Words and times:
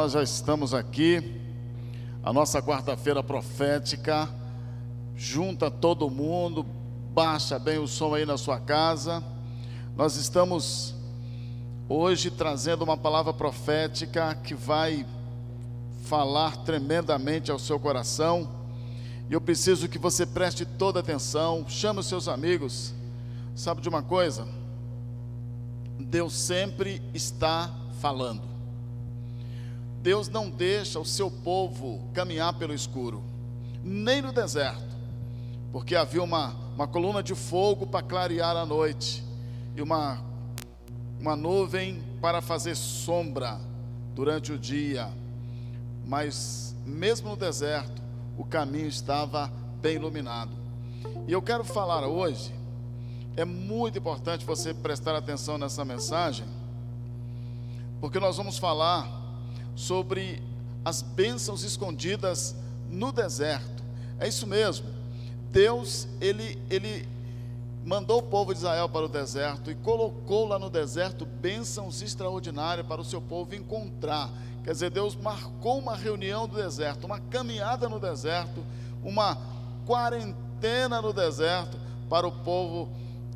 nós 0.00 0.12
já 0.12 0.22
estamos 0.22 0.72
aqui, 0.72 1.22
a 2.22 2.32
nossa 2.32 2.62
quarta-feira 2.62 3.22
profética. 3.22 4.26
Junta 5.14 5.70
todo 5.70 6.08
mundo, 6.08 6.64
baixa 7.12 7.58
bem 7.58 7.78
o 7.78 7.86
som 7.86 8.14
aí 8.14 8.24
na 8.24 8.38
sua 8.38 8.58
casa. 8.58 9.22
Nós 9.94 10.16
estamos 10.16 10.94
hoje 11.86 12.30
trazendo 12.30 12.80
uma 12.80 12.96
palavra 12.96 13.34
profética 13.34 14.34
que 14.36 14.54
vai 14.54 15.04
falar 16.04 16.56
tremendamente 16.64 17.50
ao 17.50 17.58
seu 17.58 17.78
coração. 17.78 18.48
E 19.28 19.34
eu 19.34 19.40
preciso 19.40 19.86
que 19.86 19.98
você 19.98 20.24
preste 20.24 20.64
toda 20.64 21.00
atenção, 21.00 21.66
chame 21.68 22.00
os 22.00 22.06
seus 22.06 22.26
amigos. 22.26 22.94
Sabe 23.54 23.82
de 23.82 23.88
uma 23.90 24.02
coisa? 24.02 24.48
Deus 25.98 26.32
sempre 26.32 27.02
está 27.12 27.70
falando. 28.00 28.49
Deus 30.02 30.28
não 30.28 30.48
deixa 30.48 30.98
o 30.98 31.04
seu 31.04 31.30
povo 31.30 32.00
caminhar 32.14 32.54
pelo 32.54 32.72
escuro, 32.72 33.22
nem 33.84 34.22
no 34.22 34.32
deserto, 34.32 34.96
porque 35.72 35.94
havia 35.94 36.22
uma, 36.22 36.54
uma 36.74 36.88
coluna 36.88 37.22
de 37.22 37.34
fogo 37.34 37.86
para 37.86 38.02
clarear 38.02 38.56
a 38.56 38.64
noite 38.64 39.22
e 39.76 39.82
uma, 39.82 40.18
uma 41.20 41.36
nuvem 41.36 42.02
para 42.20 42.40
fazer 42.40 42.74
sombra 42.74 43.60
durante 44.14 44.52
o 44.52 44.58
dia. 44.58 45.10
Mas, 46.06 46.74
mesmo 46.86 47.30
no 47.30 47.36
deserto, 47.36 48.02
o 48.38 48.44
caminho 48.44 48.88
estava 48.88 49.52
bem 49.82 49.96
iluminado. 49.96 50.50
E 51.28 51.32
eu 51.32 51.42
quero 51.42 51.62
falar 51.62 52.06
hoje, 52.06 52.54
é 53.36 53.44
muito 53.44 53.98
importante 53.98 54.46
você 54.46 54.72
prestar 54.72 55.14
atenção 55.14 55.58
nessa 55.58 55.84
mensagem, 55.84 56.46
porque 58.00 58.18
nós 58.18 58.38
vamos 58.38 58.56
falar 58.56 59.19
sobre 59.80 60.42
as 60.84 61.00
bênçãos 61.00 61.64
escondidas 61.64 62.54
no 62.90 63.10
deserto. 63.10 63.82
É 64.18 64.28
isso 64.28 64.46
mesmo. 64.46 64.86
Deus, 65.50 66.06
ele, 66.20 66.58
ele 66.68 67.08
mandou 67.84 68.18
o 68.18 68.22
povo 68.22 68.52
de 68.52 68.58
Israel 68.58 68.90
para 68.90 69.06
o 69.06 69.08
deserto 69.08 69.70
e 69.70 69.74
colocou 69.74 70.46
lá 70.46 70.58
no 70.58 70.68
deserto 70.68 71.24
bênçãos 71.24 72.02
extraordinárias 72.02 72.86
para 72.86 73.00
o 73.00 73.04
seu 73.04 73.22
povo 73.22 73.54
encontrar. 73.54 74.30
Quer 74.62 74.72
dizer, 74.72 74.90
Deus 74.90 75.16
marcou 75.16 75.78
uma 75.78 75.96
reunião 75.96 76.46
do 76.46 76.56
deserto, 76.56 77.04
uma 77.04 77.18
caminhada 77.18 77.88
no 77.88 77.98
deserto, 77.98 78.62
uma 79.02 79.38
quarentena 79.86 81.00
no 81.00 81.14
deserto 81.14 81.78
para 82.06 82.28
o 82.28 82.32
povo 82.32 82.90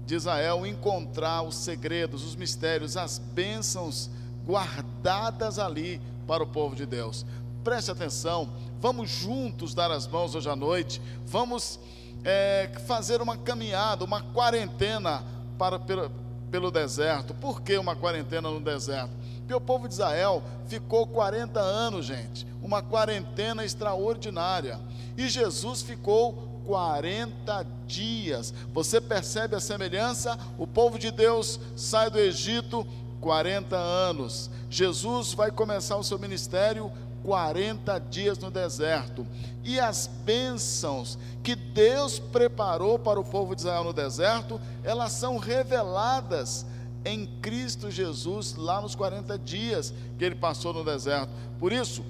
de 0.07 0.15
Israel 0.15 0.67
encontrar 0.67 1.41
os 1.41 1.57
segredos, 1.57 2.23
os 2.23 2.37
mistérios, 2.37 2.99
as 2.99 3.19
bênçãos 3.19 4.11
guardadas 4.47 5.59
ali 5.59 6.03
para 6.27 6.43
o 6.43 6.47
povo 6.47 6.75
de 6.75 6.87
Deus. 6.87 7.25
Preste 7.63 7.91
atenção, 7.91 8.51
vamos 8.81 9.11
juntos 9.11 9.75
dar 9.75 9.91
as 9.91 10.07
mãos 10.07 10.35
hoje 10.35 10.49
à 10.49 10.57
noite, 10.57 11.01
vamos 11.27 11.81
é, 12.23 12.71
fazer 12.87 13.23
uma 13.23 13.37
caminhada, 13.37 14.05
uma 14.05 14.21
quarentena 14.21 15.25
para, 15.59 15.79
pelo, 15.79 16.11
pelo 16.51 16.71
deserto. 16.71 17.35
Por 17.35 17.63
que 17.63 17.77
uma 17.77 17.97
quarentena 17.97 18.51
no 18.51 18.61
deserto? 18.61 19.11
Porque 19.39 19.55
o 19.55 19.61
povo 19.61 19.87
de 19.87 19.95
Israel 19.95 20.43
ficou 20.67 21.07
40 21.07 21.61
anos, 21.61 22.07
gente, 22.07 22.47
uma 22.63 22.83
quarentena 22.83 23.65
extraordinária. 23.65 24.81
E 25.17 25.29
Jesus 25.29 25.83
ficou 25.83 26.63
40 26.65 27.67
dias. 27.87 28.55
Você 28.73 29.01
percebe 29.01 29.55
a 29.55 29.61
semelhança? 29.61 30.39
O 30.59 30.67
povo 30.67 30.99
de 30.99 31.11
Deus 31.11 31.61
sai 31.77 32.11
do 32.11 32.19
Egito 32.19 32.87
40 33.25 33.75
anos. 33.75 34.51
Jesus 34.69 35.33
vai 35.33 35.51
começar 35.51 35.97
o 35.97 36.05
seu 36.05 36.19
ministério 36.19 36.93
40 37.23 37.99
dias 37.99 38.37
no 38.39 38.51
deserto. 38.51 39.27
E 39.65 39.81
as 39.81 40.07
bênçãos 40.07 41.19
que 41.43 41.57
Deus 41.57 42.19
preparou 42.19 42.99
para 42.99 43.19
o 43.19 43.25
povo 43.25 43.55
de 43.55 43.63
Israel 43.63 43.83
no 43.83 43.95
deserto, 43.95 44.61
elas 44.83 45.13
são 45.13 45.39
reveladas 45.39 46.67
em 47.03 47.25
Cristo 47.41 47.91
Jesus 47.91 48.57
lá 48.57 48.83
nos 48.83 48.95
40 48.95 49.39
dias 49.39 49.95
que 50.19 50.25
ele 50.27 50.35
passou 50.35 50.75
no 50.75 50.85
deserto. 50.85 51.31
Por 51.59 51.73
isso, 51.73 52.05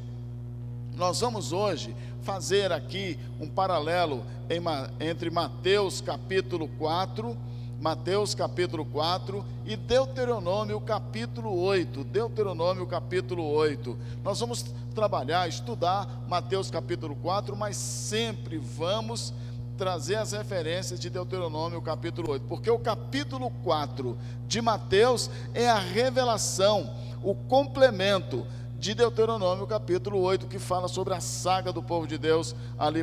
nós 0.96 1.20
vamos 1.20 1.52
hoje 1.52 1.94
fazer 2.22 2.72
aqui 2.72 3.16
um 3.38 3.48
paralelo 3.48 4.24
entre 4.98 5.30
Mateus 5.30 6.00
capítulo 6.00 6.66
4 6.76 7.53
Mateus 7.84 8.34
capítulo 8.34 8.82
4 8.86 9.44
e 9.66 9.76
Deuteronômio 9.76 10.80
capítulo 10.80 11.54
8. 11.60 12.02
Deuteronômio 12.04 12.86
capítulo 12.86 13.44
8. 13.44 13.98
Nós 14.24 14.40
vamos 14.40 14.64
trabalhar, 14.94 15.46
estudar 15.50 16.08
Mateus 16.26 16.70
capítulo 16.70 17.14
4, 17.16 17.54
mas 17.54 17.76
sempre 17.76 18.56
vamos 18.56 19.34
trazer 19.76 20.14
as 20.14 20.32
referências 20.32 20.98
de 20.98 21.10
Deuteronômio 21.10 21.82
capítulo 21.82 22.30
8, 22.30 22.46
porque 22.46 22.70
o 22.70 22.78
capítulo 22.78 23.50
4 23.62 24.16
de 24.48 24.62
Mateus 24.62 25.28
é 25.52 25.68
a 25.68 25.78
revelação, 25.78 26.90
o 27.22 27.34
complemento 27.34 28.46
de 28.84 28.92
Deuteronômio 28.92 29.66
capítulo 29.66 30.20
8, 30.20 30.46
que 30.46 30.58
fala 30.58 30.88
sobre 30.88 31.14
a 31.14 31.20
saga 31.20 31.72
do 31.72 31.82
povo 31.82 32.06
de 32.06 32.18
Deus 32.18 32.54
ali 32.78 33.02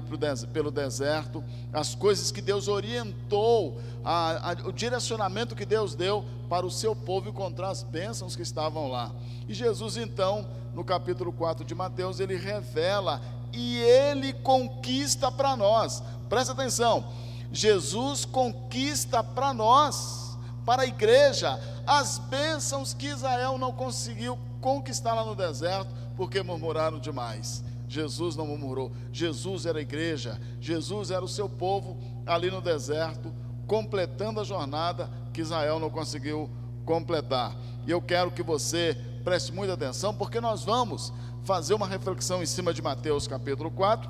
pelo 0.53 0.69
deserto, 0.69 1.43
as 1.73 1.95
coisas 1.95 2.31
que 2.31 2.39
Deus 2.39 2.67
orientou, 2.67 3.81
a, 4.05 4.51
a, 4.51 4.67
o 4.67 4.71
direcionamento 4.71 5.55
que 5.55 5.65
Deus 5.65 5.95
deu 5.95 6.23
para 6.47 6.67
o 6.67 6.69
seu 6.69 6.95
povo 6.95 7.29
encontrar 7.29 7.69
as 7.69 7.81
bênçãos 7.81 8.35
que 8.35 8.43
estavam 8.43 8.89
lá. 8.89 9.11
E 9.49 9.55
Jesus, 9.55 9.97
então, 9.97 10.47
no 10.71 10.83
capítulo 10.83 11.33
4 11.33 11.65
de 11.65 11.73
Mateus, 11.73 12.19
ele 12.19 12.35
revela 12.35 13.19
e 13.51 13.79
ele 13.79 14.33
conquista 14.33 15.31
para 15.31 15.57
nós. 15.57 16.03
Presta 16.29 16.53
atenção, 16.53 17.05
Jesus 17.51 18.23
conquista 18.23 19.23
para 19.23 19.51
nós, 19.51 20.37
para 20.63 20.83
a 20.83 20.85
igreja, 20.85 21.59
as 21.87 22.19
bênçãos 22.19 22.93
que 22.93 23.07
Israel 23.07 23.57
não 23.57 23.73
conseguiu 23.73 24.37
conquistar 24.61 25.13
lá 25.13 25.25
no 25.25 25.35
deserto, 25.35 25.93
porque 26.15 26.41
murmuraram 26.41 26.99
demais. 26.99 27.63
Jesus 27.89 28.37
não 28.37 28.47
murmurou, 28.47 28.91
Jesus 29.11 29.65
era 29.65 29.79
a 29.79 29.81
igreja, 29.81 30.39
Jesus 30.61 31.11
era 31.11 31.25
o 31.25 31.27
seu 31.27 31.49
povo 31.49 31.97
ali 32.25 32.49
no 32.49 32.61
deserto, 32.61 33.33
completando 33.67 34.39
a 34.39 34.45
jornada 34.45 35.09
que 35.33 35.41
Israel 35.41 35.77
não 35.77 35.89
conseguiu 35.89 36.49
completar. 36.85 37.53
E 37.85 37.91
eu 37.91 38.01
quero 38.01 38.31
que 38.31 38.41
você 38.41 38.97
preste 39.25 39.51
muita 39.51 39.73
atenção, 39.73 40.13
porque 40.13 40.39
nós 40.39 40.63
vamos 40.63 41.11
fazer 41.43 41.73
uma 41.73 41.87
reflexão 41.87 42.41
em 42.41 42.45
cima 42.45 42.73
de 42.73 42.81
Mateus 42.81 43.27
capítulo 43.27 43.69
4. 43.71 44.09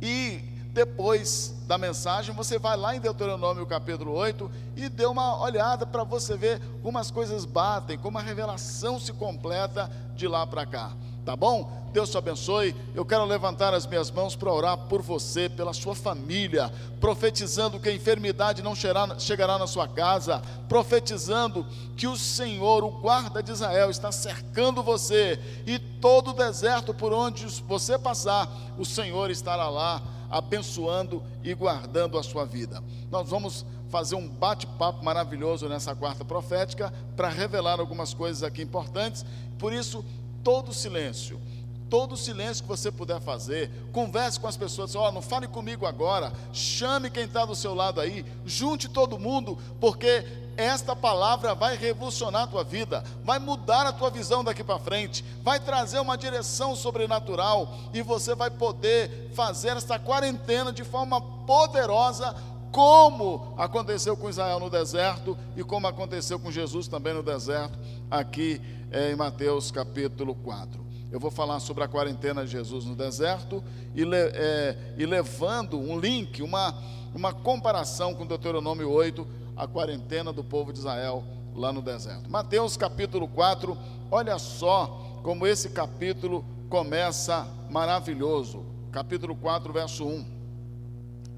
E 0.00 0.40
depois 0.72 1.55
da 1.66 1.76
mensagem, 1.76 2.34
você 2.34 2.58
vai 2.58 2.76
lá 2.76 2.94
em 2.94 3.00
Deuteronômio 3.00 3.66
capítulo 3.66 4.12
8 4.12 4.50
e 4.76 4.88
dê 4.88 5.04
uma 5.04 5.42
olhada 5.42 5.84
para 5.84 6.04
você 6.04 6.36
ver 6.36 6.62
como 6.82 6.96
as 6.96 7.10
coisas 7.10 7.44
batem, 7.44 7.98
como 7.98 8.18
a 8.18 8.22
revelação 8.22 9.00
se 9.00 9.12
completa 9.12 9.90
de 10.14 10.28
lá 10.28 10.46
para 10.46 10.64
cá. 10.64 10.92
Tá 11.24 11.34
bom? 11.34 11.90
Deus 11.92 12.08
te 12.08 12.16
abençoe. 12.16 12.72
Eu 12.94 13.04
quero 13.04 13.24
levantar 13.24 13.74
as 13.74 13.84
minhas 13.84 14.12
mãos 14.12 14.36
para 14.36 14.52
orar 14.52 14.78
por 14.78 15.02
você, 15.02 15.48
pela 15.48 15.72
sua 15.72 15.92
família, 15.92 16.72
profetizando 17.00 17.80
que 17.80 17.88
a 17.88 17.92
enfermidade 17.92 18.62
não 18.62 18.76
chegará 18.76 19.58
na 19.58 19.66
sua 19.66 19.88
casa, 19.88 20.40
profetizando 20.68 21.66
que 21.96 22.06
o 22.06 22.16
Senhor, 22.16 22.84
o 22.84 22.92
guarda 22.92 23.42
de 23.42 23.50
Israel, 23.50 23.90
está 23.90 24.12
cercando 24.12 24.84
você 24.84 25.40
e 25.66 25.80
todo 25.80 26.30
o 26.30 26.34
deserto 26.34 26.94
por 26.94 27.12
onde 27.12 27.44
você 27.62 27.98
passar, 27.98 28.48
o 28.78 28.84
Senhor 28.84 29.28
estará 29.32 29.68
lá 29.68 30.00
abençoando 30.30 31.22
e 31.42 31.54
guardando 31.54 32.18
a 32.18 32.22
sua 32.22 32.44
vida. 32.44 32.82
Nós 33.10 33.28
vamos 33.28 33.64
fazer 33.88 34.14
um 34.14 34.28
bate-papo 34.28 35.04
maravilhoso 35.04 35.68
nessa 35.68 35.94
quarta 35.94 36.24
profética 36.24 36.92
para 37.16 37.28
revelar 37.28 37.80
algumas 37.80 38.12
coisas 38.12 38.42
aqui 38.42 38.62
importantes. 38.62 39.24
Por 39.58 39.72
isso, 39.72 40.04
todo 40.42 40.72
silêncio. 40.72 41.40
Todo 41.88 42.16
silêncio 42.16 42.64
que 42.64 42.68
você 42.68 42.90
puder 42.90 43.20
fazer, 43.20 43.70
converse 43.92 44.40
com 44.40 44.48
as 44.48 44.56
pessoas, 44.56 44.94
oh, 44.94 45.12
não 45.12 45.22
fale 45.22 45.46
comigo 45.46 45.86
agora, 45.86 46.32
chame 46.52 47.10
quem 47.10 47.24
está 47.24 47.44
do 47.44 47.54
seu 47.54 47.74
lado 47.74 48.00
aí, 48.00 48.24
junte 48.44 48.88
todo 48.88 49.18
mundo, 49.18 49.56
porque 49.80 50.24
esta 50.56 50.96
palavra 50.96 51.54
vai 51.54 51.76
revolucionar 51.76 52.44
a 52.44 52.46
tua 52.46 52.64
vida, 52.64 53.04
vai 53.22 53.38
mudar 53.38 53.86
a 53.86 53.92
tua 53.92 54.10
visão 54.10 54.42
daqui 54.42 54.64
para 54.64 54.78
frente, 54.78 55.24
vai 55.42 55.60
trazer 55.60 56.00
uma 56.00 56.16
direção 56.16 56.74
sobrenatural 56.74 57.72
e 57.92 58.02
você 58.02 58.34
vai 58.34 58.50
poder 58.50 59.30
fazer 59.34 59.76
esta 59.76 59.98
quarentena 59.98 60.72
de 60.72 60.82
forma 60.82 61.20
poderosa, 61.20 62.34
como 62.72 63.54
aconteceu 63.56 64.16
com 64.16 64.28
Israel 64.28 64.58
no 64.58 64.68
deserto 64.68 65.36
e 65.56 65.62
como 65.62 65.86
aconteceu 65.86 66.38
com 66.38 66.50
Jesus 66.50 66.88
também 66.88 67.14
no 67.14 67.22
deserto, 67.22 67.78
aqui 68.10 68.60
é, 68.90 69.12
em 69.12 69.16
Mateus 69.16 69.70
capítulo 69.70 70.34
4. 70.34 70.85
Eu 71.16 71.20
vou 71.20 71.30
falar 71.30 71.60
sobre 71.60 71.82
a 71.82 71.88
quarentena 71.88 72.44
de 72.44 72.50
Jesus 72.50 72.84
no 72.84 72.94
deserto 72.94 73.64
e, 73.94 74.02
é, 74.04 74.76
e 74.98 75.06
levando 75.06 75.80
um 75.80 75.98
link, 75.98 76.42
uma, 76.42 76.78
uma 77.14 77.32
comparação 77.32 78.14
com 78.14 78.26
Deuteronômio 78.26 78.90
8 78.90 79.26
a 79.56 79.66
quarentena 79.66 80.30
do 80.30 80.44
povo 80.44 80.74
de 80.74 80.78
Israel 80.80 81.24
lá 81.54 81.72
no 81.72 81.80
deserto. 81.80 82.30
Mateus 82.30 82.76
capítulo 82.76 83.26
4, 83.28 83.74
olha 84.10 84.38
só 84.38 85.20
como 85.22 85.46
esse 85.46 85.70
capítulo 85.70 86.44
começa 86.68 87.48
maravilhoso. 87.70 88.66
Capítulo 88.92 89.34
4, 89.34 89.72
verso 89.72 90.04
1 90.04 90.26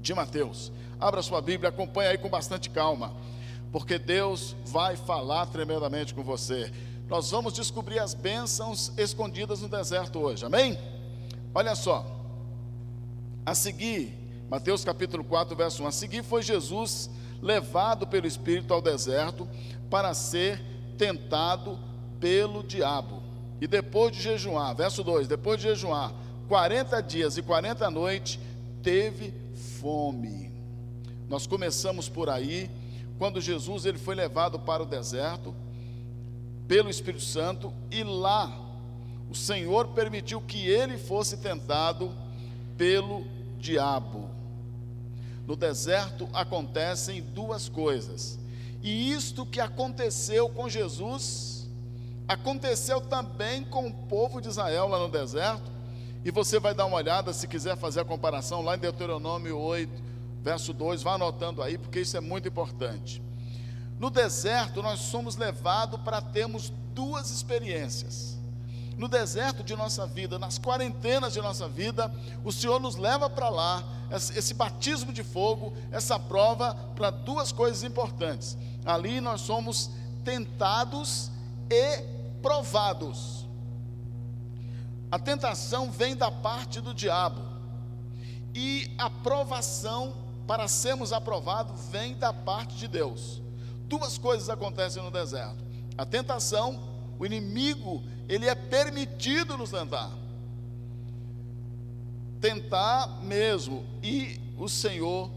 de 0.01 0.13
Mateus. 0.13 0.73
Abra 0.99 1.21
sua 1.21 1.39
Bíblia, 1.41 1.69
acompanhe 1.69 2.09
aí 2.09 2.17
com 2.17 2.27
bastante 2.27 2.69
calma, 2.69 3.13
porque 3.71 3.97
Deus 3.97 4.57
vai 4.65 4.97
falar 4.97 5.45
tremendamente 5.45 6.13
com 6.13 6.21
você. 6.21 6.69
Nós 7.09 7.31
vamos 7.31 7.53
descobrir 7.53 7.97
as 7.97 8.13
bênçãos 8.13 8.93
escondidas 8.95 9.61
no 9.61 9.67
deserto 9.67 10.19
hoje, 10.19 10.45
amém? 10.45 10.77
Olha 11.55 11.73
só, 11.73 12.05
a 13.43 13.55
seguir, 13.55 14.15
Mateus 14.47 14.85
capítulo 14.85 15.23
4, 15.23 15.55
verso 15.55 15.81
1: 15.81 15.87
A 15.87 15.91
seguir 15.91 16.23
foi 16.23 16.43
Jesus 16.43 17.09
levado 17.41 18.05
pelo 18.05 18.27
Espírito 18.27 18.71
ao 18.75 18.79
deserto 18.79 19.49
para 19.89 20.13
ser 20.13 20.61
tentado 20.99 21.79
pelo 22.19 22.61
diabo. 22.61 23.23
E 23.59 23.65
depois 23.65 24.15
de 24.15 24.21
jejuar, 24.21 24.75
verso 24.75 25.03
2: 25.03 25.27
depois 25.27 25.59
de 25.59 25.67
jejuar 25.67 26.13
40 26.47 27.01
dias 27.01 27.37
e 27.37 27.41
40 27.41 27.89
noites, 27.89 28.39
teve 28.83 29.33
fome. 29.81 30.53
Nós 31.27 31.47
começamos 31.47 32.07
por 32.07 32.29
aí, 32.29 32.69
quando 33.17 33.41
Jesus 33.41 33.85
ele 33.85 33.97
foi 33.97 34.13
levado 34.13 34.59
para 34.59 34.83
o 34.83 34.85
deserto 34.85 35.55
pelo 36.69 36.87
Espírito 36.87 37.23
Santo 37.23 37.73
e 37.89 38.03
lá 38.03 38.55
o 39.27 39.33
Senhor 39.33 39.87
permitiu 39.87 40.39
que 40.39 40.67
ele 40.67 40.99
fosse 40.99 41.37
tentado 41.37 42.13
pelo 42.77 43.25
diabo. 43.57 44.29
No 45.47 45.55
deserto 45.55 46.29
acontecem 46.31 47.23
duas 47.23 47.67
coisas. 47.67 48.37
E 48.83 49.11
isto 49.11 49.47
que 49.47 49.59
aconteceu 49.59 50.47
com 50.47 50.69
Jesus, 50.69 51.67
aconteceu 52.27 53.01
também 53.01 53.63
com 53.63 53.87
o 53.87 53.93
povo 54.07 54.39
de 54.39 54.47
Israel 54.47 54.87
lá 54.87 54.99
no 54.99 55.09
deserto. 55.09 55.71
E 56.23 56.29
você 56.29 56.59
vai 56.59 56.75
dar 56.75 56.85
uma 56.85 56.97
olhada, 56.97 57.33
se 57.33 57.47
quiser 57.47 57.77
fazer 57.77 58.01
a 58.01 58.05
comparação, 58.05 58.61
lá 58.61 58.75
em 58.75 58.79
Deuteronômio 58.79 59.57
8, 59.57 59.91
verso 60.43 60.71
2, 60.71 61.01
vá 61.01 61.13
anotando 61.13 61.63
aí, 61.63 61.79
porque 61.79 62.01
isso 62.01 62.15
é 62.15 62.21
muito 62.21 62.47
importante. 62.47 63.23
No 63.99 64.09
deserto, 64.09 64.81
nós 64.81 65.01
somos 65.01 65.35
levados 65.35 65.99
para 65.99 66.21
termos 66.21 66.71
duas 66.95 67.29
experiências. 67.29 68.39
No 68.97 69.09
deserto 69.09 69.61
de 69.61 69.75
nossa 69.75 70.07
vida, 70.07 70.39
nas 70.39 70.57
quarentenas 70.57 71.33
de 71.33 71.41
nossa 71.41 71.67
vida, 71.67 72.13
o 72.43 72.51
Senhor 72.51 72.79
nos 72.79 72.95
leva 72.95 73.29
para 73.29 73.49
lá, 73.49 73.83
esse 74.11 74.53
batismo 74.53 75.11
de 75.11 75.23
fogo, 75.23 75.73
essa 75.91 76.17
prova, 76.17 76.73
para 76.95 77.09
duas 77.09 77.51
coisas 77.51 77.83
importantes. 77.83 78.57
Ali 78.85 79.19
nós 79.19 79.41
somos 79.41 79.91
tentados 80.23 81.29
e 81.69 82.01
provados. 82.41 83.45
A 85.11 85.19
tentação 85.19 85.91
vem 85.91 86.15
da 86.15 86.31
parte 86.31 86.79
do 86.79 86.93
diabo, 86.93 87.41
e 88.55 88.93
a 88.97 89.09
provação, 89.09 90.13
para 90.47 90.67
sermos 90.67 91.13
aprovados, 91.13 91.89
vem 91.89 92.15
da 92.15 92.33
parte 92.33 92.75
de 92.75 92.87
Deus. 92.87 93.41
Duas 93.89 94.19
coisas 94.19 94.49
acontecem 94.49 95.01
no 95.01 95.09
deserto: 95.09 95.57
a 95.97 96.05
tentação, 96.05 96.79
o 97.17 97.25
inimigo, 97.25 98.03
ele 98.29 98.47
é 98.47 98.53
permitido 98.53 99.57
nos 99.57 99.71
tentar. 99.71 100.11
Tentar 102.39 103.21
mesmo, 103.23 103.83
e 104.01 104.39
o 104.57 104.69
Senhor, 104.69 105.29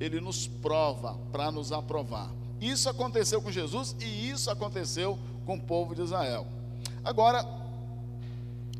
ele 0.00 0.20
nos 0.20 0.48
prova 0.48 1.18
para 1.30 1.52
nos 1.52 1.70
aprovar. 1.70 2.30
Isso 2.60 2.88
aconteceu 2.88 3.42
com 3.42 3.52
Jesus 3.52 3.94
e 4.00 4.30
isso 4.30 4.50
aconteceu 4.50 5.18
com 5.44 5.56
o 5.56 5.60
povo 5.60 5.94
de 5.94 6.02
Israel. 6.02 6.46
Agora, 7.04 7.46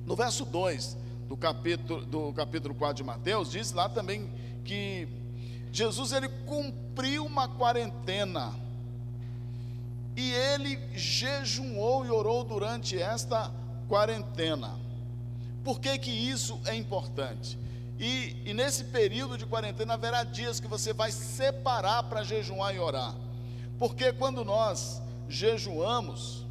no 0.07 0.17
verso 0.17 0.45
2 0.47 0.97
do 1.29 1.37
capítulo, 1.37 2.05
do 2.07 2.33
capítulo 2.33 2.75
4 2.75 2.97
de 2.97 3.05
Mateus, 3.05 3.51
diz 3.51 3.73
lá 3.73 3.89
também 3.89 4.31
que 4.65 5.07
Jesus 5.71 6.13
ele 6.13 6.29
cumpriu 6.29 7.27
uma 7.27 7.47
quarentena 7.47 8.64
ele 10.55 10.81
jejuou 10.95 12.07
e 12.07 12.11
orou 12.11 12.45
durante 12.45 13.01
esta 13.01 13.51
quarentena. 13.89 14.79
Por 15.63 15.81
que, 15.81 15.99
que 15.99 16.11
isso 16.11 16.61
é 16.65 16.75
importante? 16.75 17.59
E, 17.99 18.37
e 18.45 18.55
nesse 18.55 18.85
período 18.85 19.39
de 19.39 19.47
quarentena 19.47 19.95
haverá 19.95 20.25
dias 20.25 20.59
que 20.59 20.67
você 20.67 20.93
vai 20.93 21.13
separar 21.13 22.03
para 22.05 22.25
jejuar 22.25 22.75
e 22.75 22.79
orar. 22.79 23.15
Porque 23.79 24.13
quando 24.13 24.45
nós 24.45 25.01
jejuamos, 25.29 26.45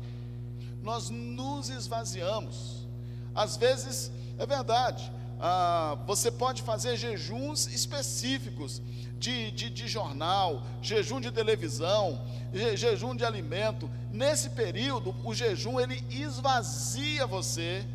nós 0.82 1.10
nos 1.10 1.70
esvaziamos. 1.70 2.88
Às 3.36 3.58
vezes, 3.58 4.12
é 4.38 4.46
verdade, 4.46 5.12
ah, 5.46 5.98
você 6.08 6.32
pode 6.32 6.62
fazer 6.62 6.96
jejuns 6.96 7.68
específicos 7.68 8.82
de, 9.20 9.52
de, 9.52 9.70
de 9.70 9.90
jornal, 9.90 10.64
jejum 10.82 11.20
de 11.20 11.32
televisão, 11.32 12.22
je, 12.54 12.78
jejum 12.78 13.14
de 13.14 13.26
alimento. 13.26 13.90
Nesse 14.10 14.52
período, 14.52 15.14
o 15.22 15.34
jejum 15.34 15.82
ele 15.82 16.02
esvazia 16.10 17.28
você 17.28 17.86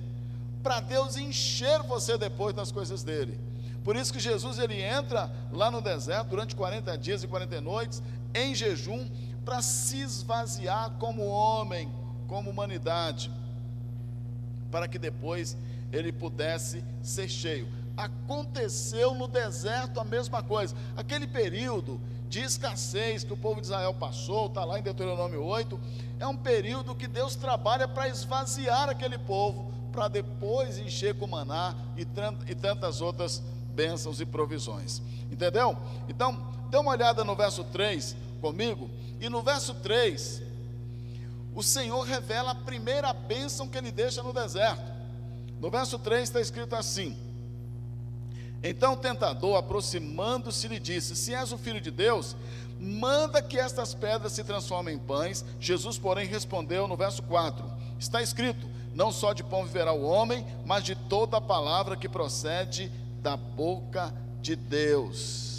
para 0.62 0.80
Deus 0.80 1.16
encher 1.16 1.82
você 1.84 2.18
depois 2.18 2.54
das 2.54 2.70
coisas 2.70 3.02
dele. 3.02 3.40
Por 3.82 3.96
isso 3.96 4.12
que 4.12 4.20
Jesus 4.20 4.58
ele 4.58 4.82
entra 4.82 5.32
lá 5.50 5.70
no 5.70 5.80
deserto 5.80 6.28
durante 6.28 6.54
40 6.54 6.98
dias 6.98 7.22
e 7.22 7.26
40 7.26 7.62
noites 7.62 8.02
em 8.34 8.54
jejum 8.54 9.08
para 9.42 9.62
se 9.62 10.02
esvaziar 10.02 10.90
como 10.98 11.24
homem, 11.26 11.90
como 12.26 12.50
humanidade, 12.50 13.30
para 14.70 14.86
que 14.86 14.98
depois 14.98 15.56
ele 15.92 16.12
pudesse 16.12 16.82
ser 17.02 17.28
cheio. 17.28 17.68
Aconteceu 17.96 19.14
no 19.14 19.26
deserto 19.26 19.98
a 20.00 20.04
mesma 20.04 20.42
coisa. 20.42 20.74
Aquele 20.96 21.26
período 21.26 22.00
de 22.28 22.40
escassez 22.40 23.24
que 23.24 23.32
o 23.32 23.36
povo 23.36 23.60
de 23.60 23.66
Israel 23.66 23.94
passou, 23.94 24.46
está 24.46 24.64
lá 24.64 24.78
em 24.78 24.82
Deuteronômio 24.82 25.42
8, 25.42 25.80
é 26.20 26.26
um 26.26 26.36
período 26.36 26.94
que 26.94 27.08
Deus 27.08 27.34
trabalha 27.34 27.88
para 27.88 28.08
esvaziar 28.08 28.88
aquele 28.88 29.18
povo, 29.18 29.72
para 29.90 30.08
depois 30.08 30.78
encher 30.78 31.14
com 31.14 31.26
maná 31.26 31.74
e, 31.96 32.06
e 32.46 32.54
tantas 32.54 33.00
outras 33.00 33.42
bênçãos 33.74 34.20
e 34.20 34.26
provisões. 34.26 35.00
Entendeu? 35.30 35.76
Então, 36.08 36.38
dê 36.70 36.76
uma 36.76 36.90
olhada 36.90 37.24
no 37.24 37.34
verso 37.34 37.64
3 37.64 38.14
comigo, 38.40 38.90
e 39.20 39.28
no 39.28 39.42
verso 39.42 39.74
3, 39.74 40.42
o 41.54 41.62
Senhor 41.62 42.02
revela 42.02 42.52
a 42.52 42.54
primeira 42.54 43.12
bênção 43.12 43.68
que 43.68 43.78
ele 43.78 43.90
deixa 43.90 44.22
no 44.22 44.32
deserto. 44.32 44.97
No 45.60 45.70
verso 45.70 45.98
3 45.98 46.22
está 46.22 46.40
escrito 46.40 46.74
assim: 46.74 47.16
Então 48.62 48.94
o 48.94 48.96
tentador, 48.96 49.56
aproximando-se, 49.56 50.68
lhe 50.68 50.78
disse: 50.78 51.16
Se 51.16 51.34
és 51.34 51.52
o 51.52 51.58
filho 51.58 51.80
de 51.80 51.90
Deus, 51.90 52.36
manda 52.80 53.42
que 53.42 53.58
estas 53.58 53.94
pedras 53.94 54.32
se 54.32 54.44
transformem 54.44 54.94
em 54.94 54.98
pães. 54.98 55.44
Jesus, 55.58 55.98
porém, 55.98 56.26
respondeu 56.26 56.86
no 56.86 56.96
verso 56.96 57.22
4: 57.22 57.64
Está 57.98 58.22
escrito: 58.22 58.68
Não 58.94 59.10
só 59.10 59.32
de 59.32 59.42
pão 59.42 59.64
viverá 59.64 59.92
o 59.92 60.04
homem, 60.04 60.46
mas 60.64 60.84
de 60.84 60.94
toda 60.94 61.38
a 61.38 61.40
palavra 61.40 61.96
que 61.96 62.08
procede 62.08 62.90
da 63.22 63.36
boca 63.36 64.14
de 64.40 64.54
Deus. 64.54 65.57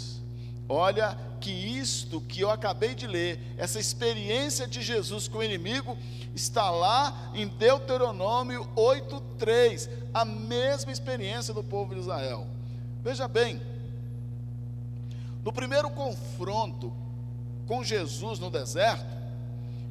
Olha 0.72 1.18
que 1.40 1.50
isto 1.50 2.20
que 2.20 2.42
eu 2.42 2.48
acabei 2.48 2.94
de 2.94 3.04
ler, 3.04 3.40
essa 3.58 3.80
experiência 3.80 4.68
de 4.68 4.80
Jesus 4.80 5.26
com 5.26 5.38
o 5.38 5.42
inimigo, 5.42 5.98
está 6.32 6.70
lá 6.70 7.32
em 7.34 7.48
Deuteronômio 7.48 8.68
8:3, 8.76 9.88
a 10.14 10.24
mesma 10.24 10.92
experiência 10.92 11.52
do 11.52 11.64
povo 11.64 11.92
de 11.92 12.00
Israel. 12.00 12.46
Veja 13.02 13.26
bem, 13.26 13.60
no 15.42 15.52
primeiro 15.52 15.90
confronto 15.90 16.92
com 17.66 17.82
Jesus 17.82 18.38
no 18.38 18.48
deserto, 18.48 19.18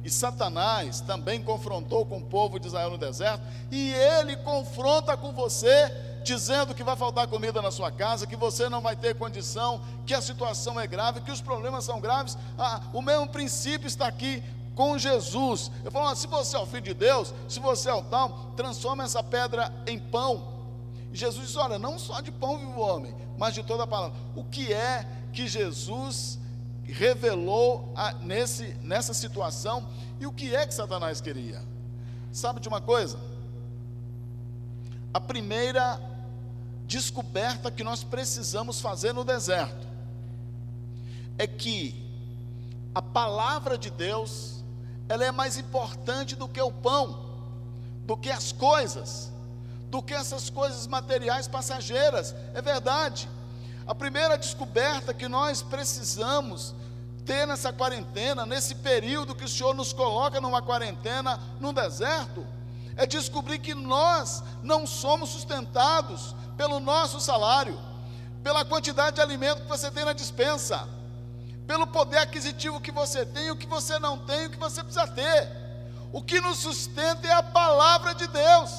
e 0.02 0.08
Satanás 0.08 1.02
também 1.02 1.42
confrontou 1.42 2.06
com 2.06 2.16
o 2.16 2.24
povo 2.24 2.58
de 2.58 2.68
Israel 2.68 2.92
no 2.92 2.96
deserto, 2.96 3.46
e 3.70 3.92
ele 3.92 4.34
confronta 4.38 5.14
com 5.14 5.30
você 5.34 5.92
dizendo 6.22 6.74
que 6.74 6.84
vai 6.84 6.96
faltar 6.96 7.26
comida 7.26 7.60
na 7.62 7.70
sua 7.70 7.90
casa, 7.90 8.26
que 8.26 8.36
você 8.36 8.68
não 8.68 8.80
vai 8.80 8.96
ter 8.96 9.14
condição, 9.14 9.80
que 10.06 10.14
a 10.14 10.20
situação 10.20 10.78
é 10.78 10.86
grave, 10.86 11.20
que 11.20 11.30
os 11.30 11.40
problemas 11.40 11.84
são 11.84 12.00
graves. 12.00 12.36
Ah, 12.58 12.80
o 12.92 13.02
mesmo 13.02 13.28
princípio 13.28 13.86
está 13.86 14.06
aqui 14.06 14.42
com 14.74 14.96
Jesus. 14.98 15.70
Eu 15.84 15.90
falo, 15.90 16.08
ah, 16.08 16.16
se 16.16 16.26
você 16.26 16.56
é 16.56 16.60
o 16.60 16.66
filho 16.66 16.82
de 16.82 16.94
Deus, 16.94 17.34
se 17.48 17.60
você 17.60 17.88
é 17.90 17.94
o 17.94 18.02
tal, 18.02 18.52
transforma 18.56 19.04
essa 19.04 19.22
pedra 19.22 19.72
em 19.86 19.98
pão. 19.98 20.60
Jesus 21.12 21.48
diz: 21.48 21.56
Olha, 21.56 21.78
não 21.78 21.98
só 21.98 22.20
de 22.20 22.30
pão 22.30 22.58
vive 22.58 22.72
o 22.72 22.80
homem, 22.80 23.14
mas 23.36 23.54
de 23.54 23.62
toda 23.62 23.84
a 23.84 23.86
palavra. 23.86 24.16
O 24.34 24.44
que 24.44 24.72
é 24.72 25.06
que 25.32 25.46
Jesus 25.48 26.38
revelou 26.84 27.92
a, 27.96 28.12
nesse, 28.14 28.74
nessa 28.82 29.14
situação 29.14 29.86
e 30.18 30.26
o 30.26 30.32
que 30.32 30.54
é 30.54 30.66
que 30.66 30.74
Satanás 30.74 31.20
queria? 31.20 31.62
Sabe 32.32 32.60
de 32.60 32.68
uma 32.68 32.80
coisa? 32.80 33.18
A 35.12 35.20
primeira 35.20 36.00
descoberta 36.90 37.70
que 37.70 37.84
nós 37.84 38.02
precisamos 38.02 38.80
fazer 38.80 39.14
no 39.14 39.22
deserto 39.22 39.86
é 41.38 41.46
que 41.46 41.94
a 42.92 43.00
palavra 43.00 43.78
de 43.78 43.90
Deus 43.90 44.64
ela 45.08 45.24
é 45.24 45.30
mais 45.30 45.56
importante 45.56 46.34
do 46.34 46.48
que 46.48 46.60
o 46.60 46.72
pão. 46.72 47.30
do 48.04 48.16
que 48.16 48.28
as 48.28 48.50
coisas, 48.50 49.30
do 49.88 50.02
que 50.02 50.12
essas 50.12 50.50
coisas 50.50 50.88
materiais 50.88 51.46
passageiras. 51.46 52.34
É 52.54 52.60
verdade. 52.60 53.28
A 53.86 53.94
primeira 53.94 54.36
descoberta 54.36 55.14
que 55.14 55.28
nós 55.28 55.62
precisamos 55.62 56.74
ter 57.24 57.46
nessa 57.46 57.72
quarentena, 57.72 58.44
nesse 58.44 58.74
período 58.74 59.36
que 59.36 59.44
o 59.44 59.48
Senhor 59.48 59.74
nos 59.74 59.92
coloca 59.92 60.40
numa 60.40 60.60
quarentena, 60.60 61.38
num 61.60 61.72
deserto, 61.72 62.44
é 62.96 63.06
descobrir 63.06 63.60
que 63.60 63.74
nós 63.74 64.42
não 64.60 64.88
somos 64.88 65.30
sustentados 65.30 66.34
pelo 66.60 66.78
nosso 66.78 67.18
salário, 67.22 67.80
pela 68.42 68.66
quantidade 68.66 69.16
de 69.16 69.22
alimento 69.22 69.62
que 69.62 69.68
você 69.68 69.90
tem 69.90 70.04
na 70.04 70.12
dispensa, 70.12 70.86
pelo 71.66 71.86
poder 71.86 72.18
aquisitivo 72.18 72.82
que 72.82 72.92
você 72.92 73.24
tem, 73.24 73.50
o 73.50 73.56
que 73.56 73.66
você 73.66 73.98
não 73.98 74.18
tem, 74.18 74.44
o 74.44 74.50
que 74.50 74.58
você 74.58 74.84
precisa 74.84 75.06
ter. 75.06 75.48
O 76.12 76.20
que 76.20 76.38
nos 76.38 76.58
sustenta 76.58 77.26
é 77.26 77.32
a 77.32 77.42
palavra 77.42 78.14
de 78.14 78.26
Deus. 78.26 78.72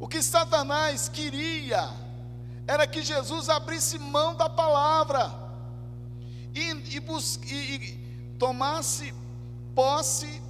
O 0.00 0.08
que 0.08 0.22
Satanás 0.22 1.10
queria 1.10 1.90
era 2.66 2.86
que 2.86 3.02
Jesus 3.02 3.50
abrisse 3.50 3.98
mão 3.98 4.34
da 4.34 4.48
palavra 4.48 5.30
e, 6.54 6.70
e, 6.70 7.02
e, 7.52 7.74
e 7.74 8.36
tomasse 8.38 9.12
posse 9.74 10.40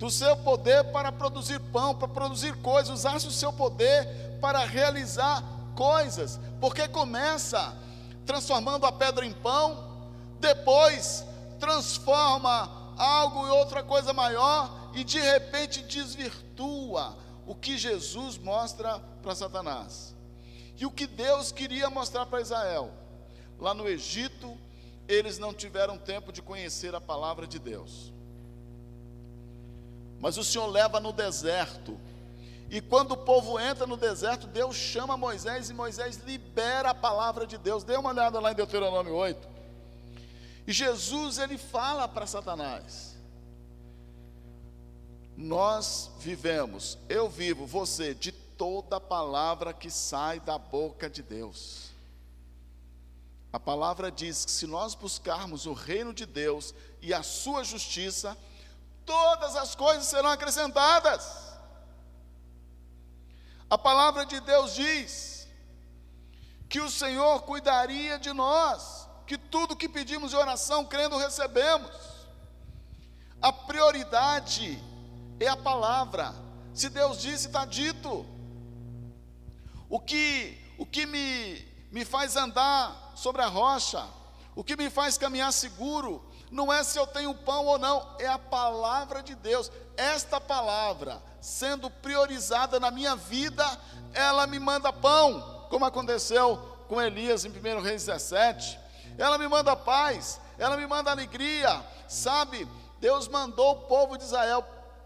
do 0.00 0.10
seu 0.10 0.34
poder 0.34 0.82
para 0.92 1.12
produzir 1.12 1.60
pão, 1.60 1.94
para 1.94 2.08
produzir 2.08 2.56
coisas, 2.62 3.00
usasse 3.00 3.26
o 3.26 3.30
seu 3.30 3.52
poder 3.52 4.38
para 4.40 4.64
realizar 4.64 5.44
coisas, 5.76 6.40
porque 6.58 6.88
começa 6.88 7.76
transformando 8.24 8.86
a 8.86 8.92
pedra 8.92 9.26
em 9.26 9.32
pão, 9.34 10.08
depois 10.40 11.22
transforma 11.58 12.94
algo 12.96 13.46
em 13.46 13.50
outra 13.50 13.82
coisa 13.82 14.14
maior 14.14 14.90
e 14.94 15.04
de 15.04 15.20
repente 15.20 15.82
desvirtua 15.82 17.14
o 17.46 17.54
que 17.54 17.76
Jesus 17.76 18.38
mostra 18.38 18.98
para 19.22 19.34
Satanás. 19.34 20.16
E 20.78 20.86
o 20.86 20.90
que 20.90 21.06
Deus 21.06 21.52
queria 21.52 21.90
mostrar 21.90 22.24
para 22.24 22.40
Israel. 22.40 22.90
Lá 23.58 23.74
no 23.74 23.86
Egito, 23.86 24.56
eles 25.06 25.38
não 25.38 25.52
tiveram 25.52 25.98
tempo 25.98 26.32
de 26.32 26.40
conhecer 26.40 26.94
a 26.94 27.00
palavra 27.02 27.46
de 27.46 27.58
Deus. 27.58 28.14
Mas 30.20 30.36
o 30.36 30.44
Senhor 30.44 30.66
leva 30.66 31.00
no 31.00 31.12
deserto. 31.12 31.98
E 32.68 32.80
quando 32.80 33.12
o 33.12 33.16
povo 33.16 33.58
entra 33.58 33.86
no 33.86 33.96
deserto, 33.96 34.46
Deus 34.46 34.76
chama 34.76 35.16
Moisés 35.16 35.70
e 35.70 35.74
Moisés 35.74 36.18
libera 36.18 36.90
a 36.90 36.94
palavra 36.94 37.46
de 37.46 37.58
Deus. 37.58 37.82
Dê 37.82 37.96
uma 37.96 38.10
olhada 38.10 38.38
lá 38.38 38.52
em 38.52 38.54
Deuteronômio 38.54 39.14
8. 39.14 39.48
E 40.66 40.72
Jesus 40.72 41.38
ele 41.38 41.58
fala 41.58 42.06
para 42.06 42.26
Satanás: 42.26 43.16
Nós 45.36 46.10
vivemos, 46.20 46.96
eu 47.08 47.28
vivo, 47.28 47.66
você, 47.66 48.14
de 48.14 48.30
toda 48.30 49.00
palavra 49.00 49.72
que 49.72 49.90
sai 49.90 50.38
da 50.38 50.58
boca 50.58 51.08
de 51.08 51.22
Deus. 51.22 51.90
A 53.52 53.58
palavra 53.58 54.12
diz 54.12 54.44
que 54.44 54.50
se 54.50 54.66
nós 54.66 54.94
buscarmos 54.94 55.66
o 55.66 55.72
reino 55.72 56.14
de 56.14 56.24
Deus 56.24 56.72
e 57.02 57.12
a 57.12 57.22
sua 57.22 57.64
justiça, 57.64 58.36
todas 59.10 59.56
as 59.56 59.74
coisas 59.74 60.06
serão 60.06 60.30
acrescentadas. 60.30 61.22
A 63.68 63.76
palavra 63.76 64.24
de 64.24 64.38
Deus 64.40 64.72
diz 64.72 65.48
que 66.68 66.80
o 66.80 66.88
Senhor 66.88 67.42
cuidaria 67.42 68.20
de 68.20 68.32
nós, 68.32 69.08
que 69.26 69.36
tudo 69.36 69.74
que 69.74 69.88
pedimos 69.88 70.32
em 70.32 70.36
oração, 70.36 70.84
crendo, 70.84 71.16
recebemos. 71.16 71.90
A 73.42 73.52
prioridade 73.52 74.80
é 75.40 75.48
a 75.48 75.56
palavra. 75.56 76.32
Se 76.72 76.88
Deus 76.88 77.20
disse, 77.20 77.48
está 77.48 77.64
dito. 77.64 78.24
O 79.88 79.98
que, 79.98 80.56
o 80.78 80.86
que 80.86 81.04
me, 81.04 81.66
me 81.90 82.04
faz 82.04 82.36
andar 82.36 83.12
sobre 83.16 83.42
a 83.42 83.48
rocha, 83.48 84.06
o 84.54 84.62
que 84.62 84.76
me 84.76 84.88
faz 84.88 85.18
caminhar 85.18 85.52
seguro, 85.52 86.29
não 86.50 86.72
é 86.72 86.82
se 86.82 86.98
eu 86.98 87.06
tenho 87.06 87.34
pão 87.34 87.66
ou 87.66 87.78
não, 87.78 88.16
é 88.18 88.26
a 88.26 88.38
palavra 88.38 89.22
de 89.22 89.34
Deus. 89.34 89.70
Esta 89.96 90.40
palavra, 90.40 91.22
sendo 91.40 91.88
priorizada 91.88 92.80
na 92.80 92.90
minha 92.90 93.14
vida, 93.14 93.64
ela 94.12 94.46
me 94.46 94.58
manda 94.58 94.92
pão, 94.92 95.66
como 95.70 95.84
aconteceu 95.84 96.56
com 96.88 97.00
Elias 97.00 97.44
em 97.44 97.50
1 97.50 97.80
Reis 97.80 98.04
17. 98.04 98.78
Ela 99.16 99.38
me 99.38 99.46
manda 99.46 99.76
paz, 99.76 100.40
ela 100.58 100.76
me 100.76 100.86
manda 100.86 101.10
alegria, 101.10 101.84
sabe? 102.08 102.68
Deus 102.98 103.28
mandou 103.28 103.72
o 103.72 103.80
povo 103.82 104.18
de 104.18 104.24
Israel 104.24 104.64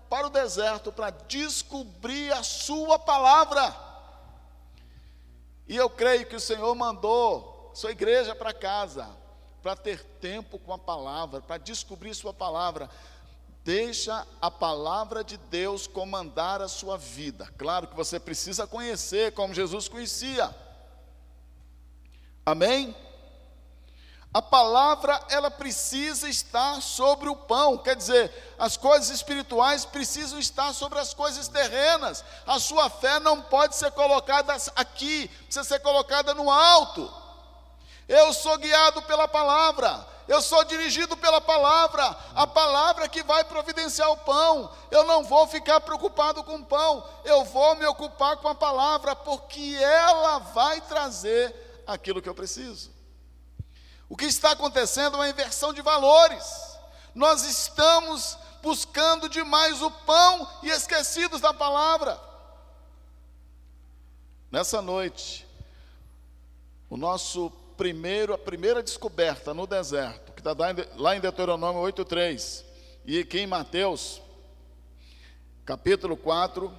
para 0.08 0.26
o 0.26 0.30
deserto 0.30 0.90
para 0.90 1.10
descobrir 1.10 2.32
a 2.32 2.42
sua 2.42 2.98
palavra. 2.98 3.74
E 5.68 5.76
eu 5.76 5.90
creio 5.90 6.26
que 6.26 6.36
o 6.36 6.40
Senhor 6.40 6.74
mandou 6.74 7.72
sua 7.74 7.90
igreja 7.90 8.34
para 8.34 8.52
casa, 8.52 9.08
para 9.64 9.74
ter 9.74 10.04
tempo 10.20 10.58
com 10.58 10.74
a 10.74 10.78
palavra, 10.78 11.40
para 11.40 11.56
descobrir 11.56 12.14
sua 12.14 12.34
palavra. 12.34 12.90
Deixa 13.64 14.26
a 14.38 14.50
palavra 14.50 15.24
de 15.24 15.38
Deus 15.38 15.86
comandar 15.86 16.60
a 16.60 16.68
sua 16.68 16.98
vida. 16.98 17.50
Claro 17.56 17.86
que 17.86 17.96
você 17.96 18.20
precisa 18.20 18.66
conhecer 18.66 19.32
como 19.32 19.54
Jesus 19.54 19.88
conhecia. 19.88 20.54
Amém? 22.44 22.94
A 24.34 24.42
palavra, 24.42 25.18
ela 25.30 25.50
precisa 25.50 26.28
estar 26.28 26.82
sobre 26.82 27.30
o 27.30 27.36
pão, 27.36 27.78
quer 27.78 27.96
dizer, 27.96 28.54
as 28.58 28.76
coisas 28.76 29.08
espirituais 29.08 29.86
precisam 29.86 30.38
estar 30.38 30.74
sobre 30.74 30.98
as 30.98 31.14
coisas 31.14 31.48
terrenas. 31.48 32.22
A 32.46 32.58
sua 32.58 32.90
fé 32.90 33.18
não 33.18 33.40
pode 33.40 33.76
ser 33.76 33.92
colocada 33.92 34.54
aqui, 34.76 35.26
precisa 35.46 35.64
ser 35.64 35.78
colocada 35.78 36.34
no 36.34 36.50
alto. 36.50 37.23
Eu 38.08 38.32
sou 38.32 38.58
guiado 38.58 39.02
pela 39.02 39.26
palavra, 39.26 40.06
eu 40.26 40.40
sou 40.40 40.64
dirigido 40.64 41.16
pela 41.16 41.40
palavra, 41.40 42.04
a 42.34 42.46
palavra 42.46 43.08
que 43.08 43.22
vai 43.22 43.44
providenciar 43.44 44.10
o 44.10 44.16
pão. 44.18 44.70
Eu 44.90 45.04
não 45.04 45.24
vou 45.24 45.46
ficar 45.46 45.80
preocupado 45.80 46.42
com 46.44 46.56
o 46.56 46.64
pão, 46.64 47.06
eu 47.24 47.44
vou 47.44 47.76
me 47.76 47.86
ocupar 47.86 48.36
com 48.38 48.48
a 48.48 48.54
palavra, 48.54 49.14
porque 49.14 49.76
ela 49.80 50.38
vai 50.38 50.80
trazer 50.82 51.82
aquilo 51.86 52.22
que 52.22 52.28
eu 52.28 52.34
preciso. 52.34 52.90
O 54.08 54.16
que 54.16 54.26
está 54.26 54.52
acontecendo 54.52 55.16
é 55.16 55.20
uma 55.20 55.28
inversão 55.28 55.72
de 55.72 55.82
valores. 55.82 56.78
Nós 57.14 57.44
estamos 57.44 58.38
buscando 58.62 59.28
demais 59.28 59.82
o 59.82 59.90
pão 59.90 60.48
e 60.62 60.70
esquecidos 60.70 61.40
da 61.40 61.52
palavra. 61.52 62.18
Nessa 64.50 64.80
noite, 64.80 65.46
o 66.88 66.96
nosso 66.96 67.52
primeiro, 67.76 68.32
a 68.32 68.38
primeira 68.38 68.82
descoberta 68.82 69.52
no 69.52 69.66
deserto, 69.66 70.32
que 70.32 70.40
está 70.40 70.54
lá 70.96 71.16
em 71.16 71.20
Deuteronômio 71.20 71.82
8,3, 71.82 72.64
e 73.04 73.18
aqui 73.18 73.40
em 73.40 73.46
Mateus, 73.46 74.20
capítulo 75.64 76.16
4, 76.16 76.72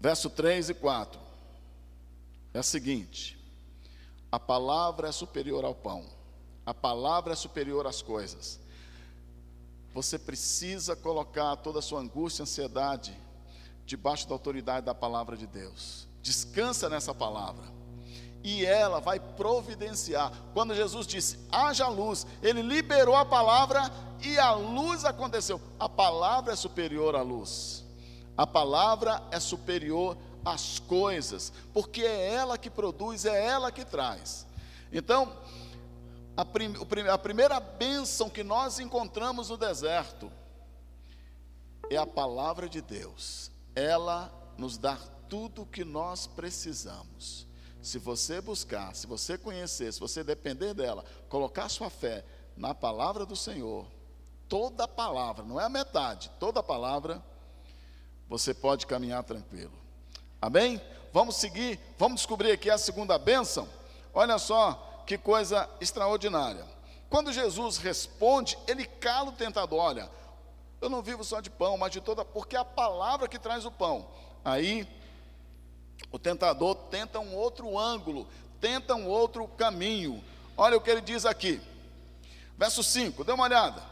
verso 0.00 0.30
3 0.30 0.70
e 0.70 0.74
4, 0.74 1.20
é 2.54 2.58
a 2.58 2.62
seguinte: 2.62 3.38
a 4.30 4.38
palavra 4.38 5.08
é 5.08 5.12
superior 5.12 5.64
ao 5.64 5.74
pão. 5.74 6.04
A 6.66 6.74
palavra 6.74 7.32
é 7.32 7.36
superior 7.36 7.86
às 7.86 8.02
coisas. 8.02 8.60
Você 9.94 10.18
precisa 10.18 10.94
colocar 10.94 11.56
toda 11.56 11.78
a 11.78 11.82
sua 11.82 12.00
angústia 12.00 12.42
e 12.42 12.44
ansiedade 12.44 13.16
debaixo 13.86 14.28
da 14.28 14.34
autoridade 14.34 14.84
da 14.84 14.94
palavra 14.94 15.34
de 15.34 15.46
Deus. 15.46 16.06
Descansa 16.20 16.90
nessa 16.90 17.14
palavra. 17.14 17.77
E 18.48 18.64
ela 18.64 18.98
vai 18.98 19.20
providenciar. 19.20 20.32
Quando 20.54 20.74
Jesus 20.74 21.06
disse: 21.06 21.38
haja 21.52 21.86
luz, 21.86 22.26
ele 22.42 22.62
liberou 22.62 23.14
a 23.14 23.22
palavra 23.22 23.92
e 24.22 24.38
a 24.38 24.52
luz 24.52 25.04
aconteceu. 25.04 25.60
A 25.78 25.86
palavra 25.86 26.54
é 26.54 26.56
superior 26.56 27.14
à 27.14 27.20
luz. 27.20 27.84
A 28.34 28.46
palavra 28.46 29.22
é 29.30 29.38
superior 29.38 30.16
as 30.42 30.78
coisas, 30.78 31.52
porque 31.74 32.00
é 32.00 32.32
ela 32.32 32.56
que 32.56 32.70
produz, 32.70 33.26
é 33.26 33.46
ela 33.48 33.70
que 33.70 33.84
traz. 33.84 34.46
Então, 34.90 35.30
a, 36.34 36.42
prim, 36.42 36.72
a 37.12 37.18
primeira 37.18 37.60
bênção 37.60 38.30
que 38.30 38.42
nós 38.42 38.80
encontramos 38.80 39.50
no 39.50 39.58
deserto 39.58 40.32
é 41.90 41.98
a 41.98 42.06
palavra 42.06 42.66
de 42.66 42.80
Deus. 42.80 43.50
Ela 43.74 44.32
nos 44.56 44.78
dá 44.78 44.96
tudo 45.28 45.62
o 45.62 45.66
que 45.66 45.84
nós 45.84 46.26
precisamos. 46.26 47.47
Se 47.82 47.98
você 47.98 48.40
buscar, 48.40 48.94
se 48.94 49.06
você 49.06 49.38
conhecer, 49.38 49.92
se 49.92 50.00
você 50.00 50.24
depender 50.24 50.74
dela, 50.74 51.04
colocar 51.28 51.68
sua 51.68 51.88
fé 51.88 52.24
na 52.56 52.74
palavra 52.74 53.24
do 53.24 53.36
Senhor, 53.36 53.86
toda 54.48 54.88
palavra, 54.88 55.44
não 55.44 55.60
é 55.60 55.64
a 55.64 55.68
metade, 55.68 56.30
toda 56.40 56.62
palavra, 56.62 57.22
você 58.28 58.52
pode 58.52 58.86
caminhar 58.86 59.22
tranquilo. 59.22 59.72
Amém? 60.40 60.80
Vamos 61.12 61.36
seguir, 61.36 61.80
vamos 61.96 62.20
descobrir 62.20 62.52
aqui 62.52 62.68
a 62.70 62.78
segunda 62.78 63.18
bênção. 63.18 63.68
Olha 64.12 64.38
só 64.38 65.02
que 65.06 65.16
coisa 65.16 65.68
extraordinária. 65.80 66.64
Quando 67.08 67.32
Jesus 67.32 67.78
responde, 67.78 68.58
ele 68.66 68.84
cala 68.84 69.30
o 69.30 69.32
tentador. 69.32 69.78
Olha, 69.78 70.10
Eu 70.80 70.88
não 70.88 71.02
vivo 71.02 71.24
só 71.24 71.40
de 71.40 71.50
pão, 71.50 71.76
mas 71.76 71.90
de 71.90 72.00
toda, 72.00 72.24
porque 72.24 72.54
é 72.54 72.58
a 72.58 72.64
palavra 72.64 73.26
que 73.26 73.38
traz 73.38 73.64
o 73.64 73.70
pão. 73.70 74.06
Aí 74.44 74.86
o 76.10 76.18
tentador 76.18 76.74
tenta 76.90 77.18
um 77.18 77.34
outro 77.34 77.78
ângulo, 77.78 78.26
tenta 78.60 78.94
um 78.94 79.06
outro 79.06 79.46
caminho. 79.48 80.22
Olha 80.56 80.76
o 80.76 80.80
que 80.80 80.90
ele 80.90 81.00
diz 81.00 81.26
aqui. 81.26 81.60
Verso 82.56 82.82
5, 82.82 83.24
dê 83.24 83.32
uma 83.32 83.44
olhada. 83.44 83.82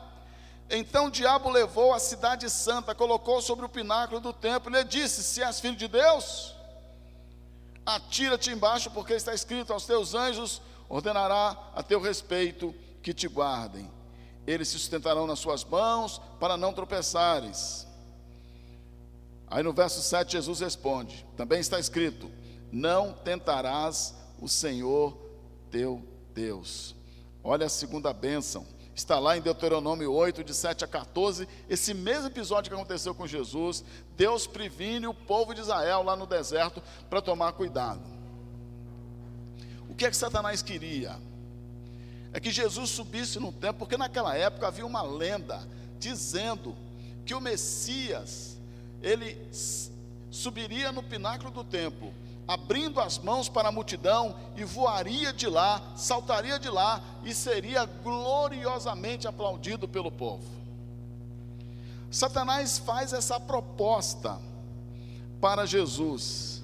Então 0.68 1.06
o 1.06 1.10
diabo 1.10 1.48
levou 1.48 1.94
a 1.94 1.98
cidade 1.98 2.50
santa, 2.50 2.94
colocou 2.94 3.40
sobre 3.40 3.64
o 3.64 3.68
pináculo 3.68 4.20
do 4.20 4.32
templo 4.32 4.70
e 4.70 4.78
lhe 4.78 4.84
disse: 4.84 5.22
Se 5.22 5.42
és 5.42 5.60
filho 5.60 5.76
de 5.76 5.86
Deus, 5.86 6.54
atira-te 7.84 8.50
embaixo, 8.50 8.90
porque 8.90 9.14
está 9.14 9.32
escrito: 9.32 9.72
Aos 9.72 9.86
teus 9.86 10.14
anjos 10.14 10.60
ordenará 10.88 11.56
a 11.74 11.82
teu 11.82 12.00
respeito 12.00 12.74
que 13.02 13.14
te 13.14 13.28
guardem. 13.28 13.90
Eles 14.44 14.68
se 14.68 14.78
sustentarão 14.78 15.26
nas 15.26 15.38
suas 15.38 15.62
mãos 15.64 16.20
para 16.40 16.56
não 16.56 16.72
tropeçares. 16.72 17.85
Aí 19.48 19.62
no 19.62 19.72
verso 19.72 20.00
7 20.02 20.32
Jesus 20.32 20.60
responde: 20.60 21.26
Também 21.36 21.60
está 21.60 21.78
escrito: 21.78 22.30
Não 22.72 23.12
tentarás 23.12 24.14
o 24.40 24.48
Senhor 24.48 25.16
teu 25.70 26.02
Deus. 26.34 26.94
Olha 27.42 27.66
a 27.66 27.70
segunda 27.70 28.12
bênção. 28.12 28.66
Está 28.94 29.18
lá 29.18 29.36
em 29.36 29.42
Deuteronômio 29.42 30.10
8, 30.10 30.42
de 30.42 30.54
7 30.54 30.84
a 30.84 30.88
14, 30.88 31.46
esse 31.68 31.92
mesmo 31.92 32.28
episódio 32.28 32.70
que 32.70 32.74
aconteceu 32.74 33.14
com 33.14 33.26
Jesus. 33.26 33.84
Deus 34.16 34.46
previne 34.46 35.06
o 35.06 35.12
povo 35.12 35.54
de 35.54 35.60
Israel 35.60 36.02
lá 36.02 36.16
no 36.16 36.26
deserto 36.26 36.82
para 37.10 37.20
tomar 37.20 37.52
cuidado. 37.52 38.00
O 39.88 39.94
que 39.94 40.06
é 40.06 40.10
que 40.10 40.16
Satanás 40.16 40.62
queria? 40.62 41.18
É 42.32 42.40
que 42.40 42.50
Jesus 42.50 42.88
subisse 42.88 43.38
no 43.38 43.52
templo, 43.52 43.80
porque 43.80 43.98
naquela 43.98 44.34
época 44.34 44.66
havia 44.66 44.86
uma 44.86 45.02
lenda 45.02 45.66
dizendo 45.98 46.74
que 47.26 47.34
o 47.34 47.40
Messias, 47.40 48.55
ele 49.06 49.38
subiria 50.30 50.92
no 50.92 51.02
pináculo 51.02 51.50
do 51.50 51.64
templo 51.64 52.12
abrindo 52.46 53.00
as 53.00 53.18
mãos 53.18 53.48
para 53.48 53.68
a 53.68 53.72
multidão 53.72 54.34
e 54.56 54.64
voaria 54.64 55.32
de 55.32 55.48
lá, 55.48 55.82
saltaria 55.96 56.58
de 56.58 56.68
lá 56.68 57.02
e 57.24 57.34
seria 57.34 57.84
gloriosamente 57.84 59.26
aplaudido 59.26 59.88
pelo 59.88 60.12
povo. 60.12 60.44
Satanás 62.10 62.78
faz 62.78 63.12
essa 63.12 63.40
proposta 63.40 64.38
para 65.40 65.66
Jesus. 65.66 66.62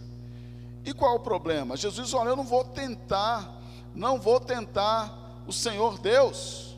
E 0.85 0.93
qual 0.93 1.17
o 1.17 1.21
problema? 1.21 1.77
Jesus 1.77 2.15
Olha, 2.15 2.31
eu 2.31 2.37
não 2.37 2.45
vou 2.45 2.65
tentar, 2.65 3.61
não 3.95 4.21
vou 4.21 4.39
tentar 4.39 5.43
o 5.47 5.53
Senhor 5.53 5.99
Deus. 5.99 6.77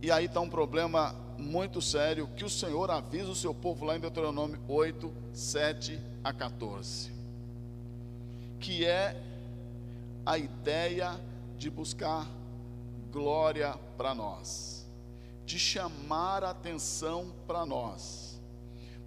E 0.00 0.10
aí 0.10 0.24
está 0.24 0.40
um 0.40 0.48
problema 0.48 1.14
muito 1.38 1.80
sério 1.80 2.28
que 2.36 2.44
o 2.44 2.50
Senhor 2.50 2.90
avisa 2.90 3.30
o 3.30 3.34
seu 3.34 3.54
povo 3.54 3.84
lá 3.84 3.96
em 3.96 4.00
Deuteronômio 4.00 4.60
8, 4.68 5.12
7 5.32 5.98
a 6.22 6.32
14. 6.32 7.12
Que 8.60 8.84
é 8.84 9.20
a 10.24 10.38
ideia 10.38 11.20
de 11.58 11.68
buscar 11.68 12.26
glória 13.10 13.74
para 13.96 14.14
nós, 14.14 14.86
de 15.44 15.58
chamar 15.58 16.44
atenção 16.44 17.32
para 17.46 17.66
nós. 17.66 18.40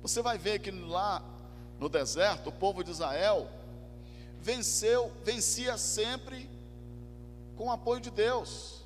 Você 0.01 0.21
vai 0.21 0.37
ver 0.37 0.59
que 0.59 0.71
lá 0.71 1.23
no 1.79 1.89
deserto, 1.89 2.49
o 2.49 2.53
povo 2.53 2.83
de 2.83 2.91
Israel 2.91 3.49
venceu, 4.39 5.11
vencia 5.23 5.77
sempre 5.77 6.49
com 7.55 7.65
o 7.65 7.71
apoio 7.71 7.99
de 7.99 8.11
Deus, 8.11 8.83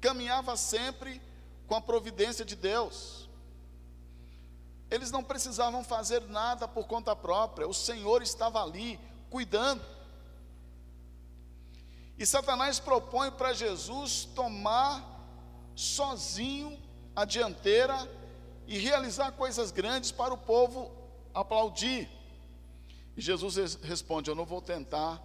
caminhava 0.00 0.56
sempre 0.56 1.20
com 1.66 1.74
a 1.74 1.80
providência 1.80 2.44
de 2.44 2.56
Deus. 2.56 3.28
Eles 4.90 5.10
não 5.10 5.22
precisavam 5.22 5.82
fazer 5.82 6.22
nada 6.22 6.68
por 6.68 6.86
conta 6.86 7.14
própria, 7.16 7.66
o 7.66 7.74
Senhor 7.74 8.22
estava 8.22 8.62
ali 8.62 8.98
cuidando. 9.28 9.84
E 12.18 12.24
Satanás 12.24 12.78
propõe 12.78 13.30
para 13.30 13.52
Jesus 13.52 14.24
tomar 14.34 15.04
sozinho 15.74 16.78
a 17.14 17.24
dianteira 17.24 17.96
e 18.66 18.78
realizar 18.78 19.32
coisas 19.32 19.70
grandes 19.70 20.10
para 20.10 20.32
o 20.32 20.38
povo 20.38 20.90
aplaudir. 21.34 22.08
E 23.16 23.20
Jesus 23.20 23.74
responde: 23.82 24.30
Eu 24.30 24.34
não 24.34 24.46
vou 24.46 24.62
tentar 24.62 25.20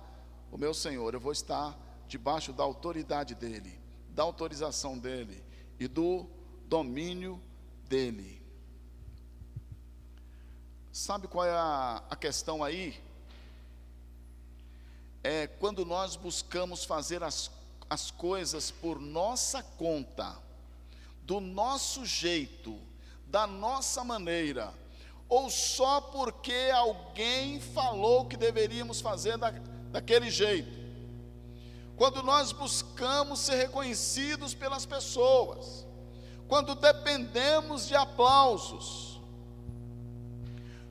o 0.51 0.57
meu 0.57 0.73
Senhor, 0.73 1.13
eu 1.13 1.19
vou 1.19 1.31
estar 1.31 1.77
debaixo 2.07 2.51
da 2.51 2.63
autoridade 2.63 3.35
dEle, 3.35 3.79
da 4.09 4.23
autorização 4.23 4.97
dEle 4.97 5.50
e 5.81 5.87
do 5.87 6.27
domínio 6.67 7.41
dele. 7.89 8.39
Sabe 10.91 11.27
qual 11.27 11.43
é 11.43 11.49
a, 11.49 12.03
a 12.07 12.15
questão 12.15 12.63
aí? 12.63 13.01
É 15.23 15.47
quando 15.47 15.83
nós 15.83 16.15
buscamos 16.15 16.85
fazer 16.85 17.23
as, 17.23 17.49
as 17.89 18.11
coisas 18.11 18.69
por 18.69 18.99
nossa 18.99 19.63
conta, 19.63 20.37
do 21.23 21.39
nosso 21.39 22.05
jeito, 22.05 22.79
da 23.25 23.47
nossa 23.47 24.03
maneira, 24.03 24.71
ou 25.27 25.49
só 25.49 25.99
porque 25.99 26.69
alguém 26.71 27.59
falou 27.59 28.27
que 28.27 28.37
deveríamos 28.37 29.01
fazer 29.01 29.35
da, 29.35 29.49
daquele 29.49 30.29
jeito 30.29 30.80
quando 32.01 32.23
nós 32.23 32.51
buscamos 32.51 33.41
ser 33.41 33.57
reconhecidos 33.57 34.55
pelas 34.55 34.87
pessoas, 34.87 35.85
quando 36.47 36.73
dependemos 36.73 37.87
de 37.87 37.95
aplausos, 37.95 39.21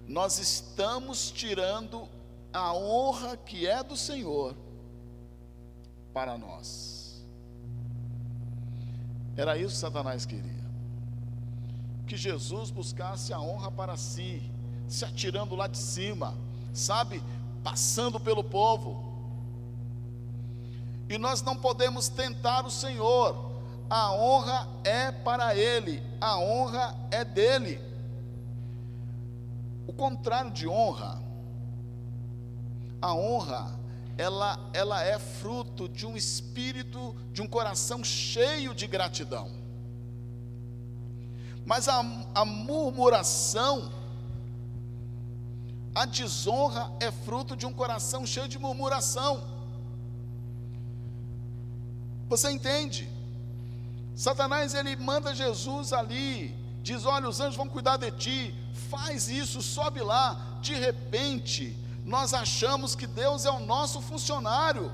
nós 0.07 0.38
estamos 0.38 1.33
tirando 1.33 2.09
a 2.53 2.73
honra 2.73 3.37
que 3.37 3.66
é 3.66 3.83
do 3.83 3.96
Senhor 3.96 4.55
para 6.14 6.38
nós. 6.38 7.25
Era 9.37 9.59
isso 9.59 9.75
que 9.75 9.81
Satanás 9.81 10.25
queria. 10.25 10.64
Que 12.07 12.16
Jesus 12.16 12.70
buscasse 12.70 13.33
a 13.33 13.40
honra 13.40 13.73
para 13.73 13.96
si, 13.96 14.40
se 14.87 15.05
atirando 15.05 15.57
lá 15.57 15.66
de 15.66 15.79
cima, 15.79 16.38
sabe, 16.73 17.20
passando 17.64 18.20
pelo 18.20 18.44
povo 18.44 19.10
e 21.11 21.18
nós 21.18 21.42
não 21.42 21.57
podemos 21.57 22.09
tentar 22.09 22.64
o 22.64 22.70
Senhor. 22.70 23.51
A 23.90 24.12
honra 24.12 24.68
é 24.85 25.11
para 25.11 25.57
Ele, 25.57 26.01
a 26.20 26.38
honra 26.38 26.96
é 27.11 27.25
dele. 27.25 27.81
O 29.88 29.92
contrário 29.92 30.53
de 30.53 30.68
honra, 30.68 31.20
a 33.03 33.12
honra, 33.12 33.77
ela, 34.16 34.57
ela 34.73 35.03
é 35.03 35.18
fruto 35.18 35.88
de 35.88 36.07
um 36.07 36.16
espírito, 36.16 37.16
de 37.33 37.42
um 37.42 37.49
coração 37.49 38.05
cheio 38.05 38.73
de 38.73 38.87
gratidão. 38.87 39.51
Mas 41.66 41.88
a, 41.88 41.99
a 42.37 42.44
murmuração, 42.44 43.90
a 45.92 46.07
desonra 46.07 46.92
é 47.01 47.11
fruto 47.11 47.57
de 47.57 47.66
um 47.66 47.73
coração 47.73 48.25
cheio 48.25 48.46
de 48.46 48.61
murmuração. 48.61 49.60
Você 52.31 52.49
entende? 52.49 53.11
Satanás 54.14 54.73
ele 54.73 54.95
manda 54.95 55.35
Jesus 55.35 55.93
ali, 55.93 56.57
diz: 56.81 57.05
Olha, 57.05 57.29
os 57.29 57.40
anjos 57.40 57.57
vão 57.57 57.69
cuidar 57.69 57.97
de 57.97 58.11
ti, 58.12 58.55
faz 58.88 59.29
isso, 59.29 59.61
sobe 59.61 60.01
lá. 60.01 60.59
De 60.62 60.75
repente, 60.75 61.77
nós 62.05 62.33
achamos 62.33 62.95
que 62.95 63.07
Deus 63.07 63.45
é 63.45 63.51
o 63.51 63.59
nosso 63.59 64.01
funcionário, 64.01 64.93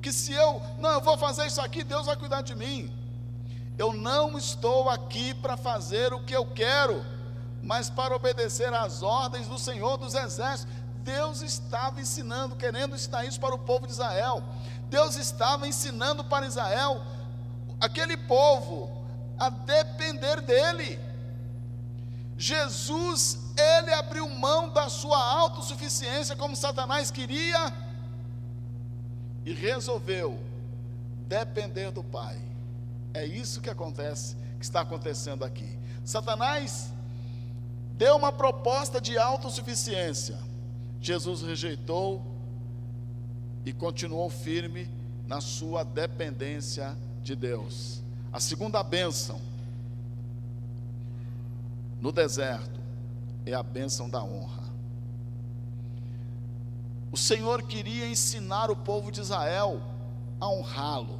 que 0.00 0.12
se 0.12 0.32
eu, 0.32 0.62
não, 0.78 0.90
eu 0.90 1.00
vou 1.00 1.18
fazer 1.18 1.46
isso 1.48 1.60
aqui, 1.60 1.82
Deus 1.82 2.06
vai 2.06 2.16
cuidar 2.16 2.42
de 2.42 2.54
mim. 2.54 2.92
Eu 3.76 3.92
não 3.92 4.38
estou 4.38 4.88
aqui 4.88 5.34
para 5.34 5.56
fazer 5.56 6.12
o 6.12 6.20
que 6.20 6.36
eu 6.36 6.46
quero, 6.46 7.04
mas 7.60 7.90
para 7.90 8.14
obedecer 8.14 8.72
às 8.72 9.02
ordens 9.02 9.48
do 9.48 9.58
Senhor 9.58 9.96
dos 9.96 10.14
Exércitos. 10.14 10.72
Deus 11.02 11.40
estava 11.40 12.00
ensinando, 12.00 12.54
querendo 12.54 12.94
ensinar 12.94 13.24
isso 13.24 13.40
para 13.40 13.54
o 13.54 13.58
povo 13.58 13.86
de 13.86 13.92
Israel. 13.92 14.44
Deus 14.90 15.16
estava 15.16 15.68
ensinando 15.68 16.24
para 16.24 16.46
Israel, 16.46 17.00
aquele 17.80 18.16
povo, 18.16 18.90
a 19.38 19.48
depender 19.48 20.40
dele. 20.42 20.98
Jesus, 22.36 23.38
ele 23.56 23.92
abriu 23.92 24.28
mão 24.28 24.68
da 24.70 24.88
sua 24.88 25.18
autossuficiência, 25.18 26.34
como 26.34 26.56
Satanás 26.56 27.10
queria, 27.10 27.72
e 29.46 29.52
resolveu 29.52 30.38
depender 31.28 31.90
do 31.92 32.02
Pai. 32.02 32.38
É 33.14 33.24
isso 33.24 33.60
que 33.60 33.70
acontece, 33.70 34.36
que 34.58 34.64
está 34.64 34.80
acontecendo 34.80 35.44
aqui. 35.44 35.78
Satanás 36.04 36.92
deu 37.92 38.16
uma 38.16 38.32
proposta 38.32 39.00
de 39.00 39.16
autossuficiência. 39.16 40.38
Jesus 41.00 41.42
rejeitou 41.42 42.29
e 43.64 43.72
continuou 43.72 44.28
firme 44.30 44.88
na 45.26 45.40
sua 45.40 45.84
dependência 45.84 46.96
de 47.22 47.36
Deus. 47.36 48.00
A 48.32 48.40
segunda 48.40 48.82
bênção 48.82 49.40
no 52.00 52.10
deserto 52.10 52.80
é 53.44 53.52
a 53.52 53.62
bênção 53.62 54.08
da 54.08 54.22
honra. 54.22 54.64
O 57.12 57.16
Senhor 57.16 57.62
queria 57.62 58.06
ensinar 58.06 58.70
o 58.70 58.76
povo 58.76 59.10
de 59.10 59.20
Israel 59.20 59.82
a 60.40 60.48
honrá-lo. 60.48 61.18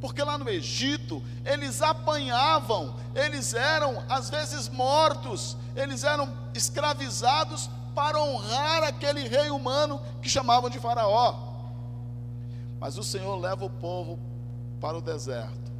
Porque 0.00 0.22
lá 0.22 0.38
no 0.38 0.48
Egito, 0.48 1.22
eles 1.44 1.82
apanhavam, 1.82 2.94
eles 3.14 3.54
eram 3.54 4.02
às 4.08 4.30
vezes 4.30 4.68
mortos, 4.68 5.56
eles 5.74 6.04
eram 6.04 6.32
escravizados 6.54 7.68
para 7.94 8.20
honrar 8.20 8.84
aquele 8.84 9.26
rei 9.26 9.50
humano 9.50 10.00
que 10.20 10.28
chamavam 10.28 10.68
de 10.70 10.78
Faraó. 10.78 11.45
Mas 12.80 12.98
o 12.98 13.04
Senhor 13.04 13.36
leva 13.36 13.64
o 13.64 13.70
povo 13.70 14.18
para 14.80 14.96
o 14.96 15.00
deserto, 15.00 15.72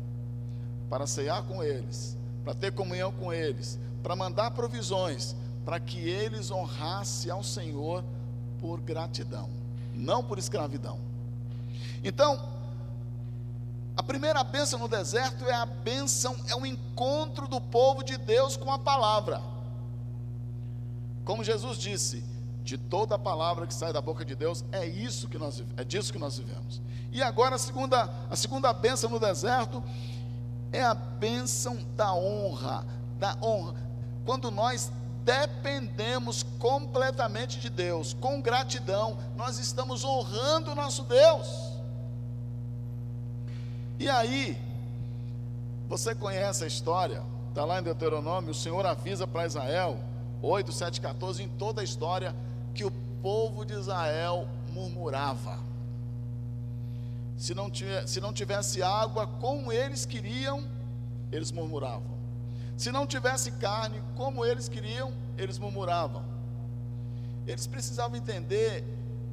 para 0.89 1.07
cear 1.07 1.43
com 1.43 1.63
eles, 1.63 2.17
para 2.43 2.55
ter 2.55 2.73
comunhão 2.73 3.13
com 3.13 3.33
eles, 3.33 3.79
para 4.03 4.17
mandar 4.17 4.53
provisões, 4.53 5.37
para 5.65 5.79
que 5.79 5.99
eles 5.99 6.51
honrassem 6.51 7.31
ao 7.31 7.43
Senhor 7.43 8.05
por 8.61 8.81
gratidão, 8.81 9.51
não 9.95 10.23
por 10.23 10.39
escravidão. 10.39 10.99
Então, 12.03 12.41
a 13.97 14.03
primeira 14.03 14.45
bênção 14.45 14.79
no 14.79 14.89
deserto 14.89 15.45
é 15.45 15.55
a 15.55 15.67
bênção, 15.67 16.37
é 16.49 16.55
o 16.55 16.67
encontro 16.67 17.49
do 17.49 17.61
povo 17.61 18.05
de 18.05 18.17
Deus 18.17 18.57
com 18.57 18.71
a 18.71 18.79
palavra. 18.79 19.43
Como 21.25 21.43
Jesus 21.43 21.79
disse, 21.79 22.23
de 22.67 22.77
toda 22.77 23.15
a 23.15 23.19
palavra 23.19 23.65
que 23.65 23.73
sai 23.73 23.93
da 23.93 24.01
boca 24.01 24.25
de 24.25 24.35
Deus, 24.35 24.65
é 24.73 24.85
isso 24.85 25.29
que 25.29 25.39
nós 25.39 25.63
é 25.77 25.85
disso 25.85 26.13
que 26.13 26.19
nós 26.19 26.37
vivemos. 26.37 26.83
E 27.13 27.23
agora 27.23 27.55
a 27.55 27.59
segunda, 27.59 28.11
a 28.29 28.35
segunda 28.35 28.73
bênção 28.73 29.09
no 29.09 29.21
deserto 29.21 29.83
é 30.73 30.83
a 30.83 30.93
bênção 30.93 31.79
da 31.97 32.13
honra, 32.13 32.85
da 33.21 33.39
honra. 33.41 33.77
Quando 34.25 34.51
nós 34.51 34.91
dependemos 35.25 36.43
completamente 36.59 37.61
de 37.61 37.71
Deus, 37.71 38.15
com 38.15 38.43
gratidão, 38.43 39.17
nós 39.37 39.61
estamos 39.61 40.05
honrando 40.05 40.73
o 40.73 40.75
nosso 40.75 41.05
Deus. 41.05 41.47
E 43.97 44.11
aí, 44.11 44.61
você 45.89 46.17
conhece 46.17 46.65
a 46.65 46.67
história, 46.67 47.23
está 47.49 47.65
lá 47.65 47.79
em 47.79 47.83
Deuteronômio, 47.85 48.51
o 48.51 48.55
Senhor 48.55 48.85
avisa 48.85 49.25
para 49.25 49.47
Israel 49.47 50.01
8, 50.43 50.73
7, 50.73 51.01
14, 51.01 51.43
em 51.43 51.49
toda 51.49 51.81
a 51.81 51.85
história, 51.85 52.35
que 52.77 52.85
o 52.85 52.91
povo 53.23 53.65
de 53.65 53.73
Israel 53.73 54.47
murmurava. 54.69 55.59
Se 57.39 57.55
não, 57.55 57.71
tivesse, 57.71 58.13
se 58.13 58.21
não 58.21 58.33
tivesse 58.33 58.83
água 58.83 59.27
como 59.27 59.73
eles 59.73 60.05
queriam, 60.05 60.63
eles 61.33 61.51
murmuravam. 61.51 62.15
Se 62.77 62.93
não 62.93 63.07
tivesse 63.07 63.53
carne 63.53 64.03
como 64.15 64.45
eles 64.45 64.69
queriam, 64.69 65.13
eles 65.39 65.59
murmuravam. 65.59 66.23
Eles 67.47 67.67
precisavam 67.67 68.17
entender 68.17 68.85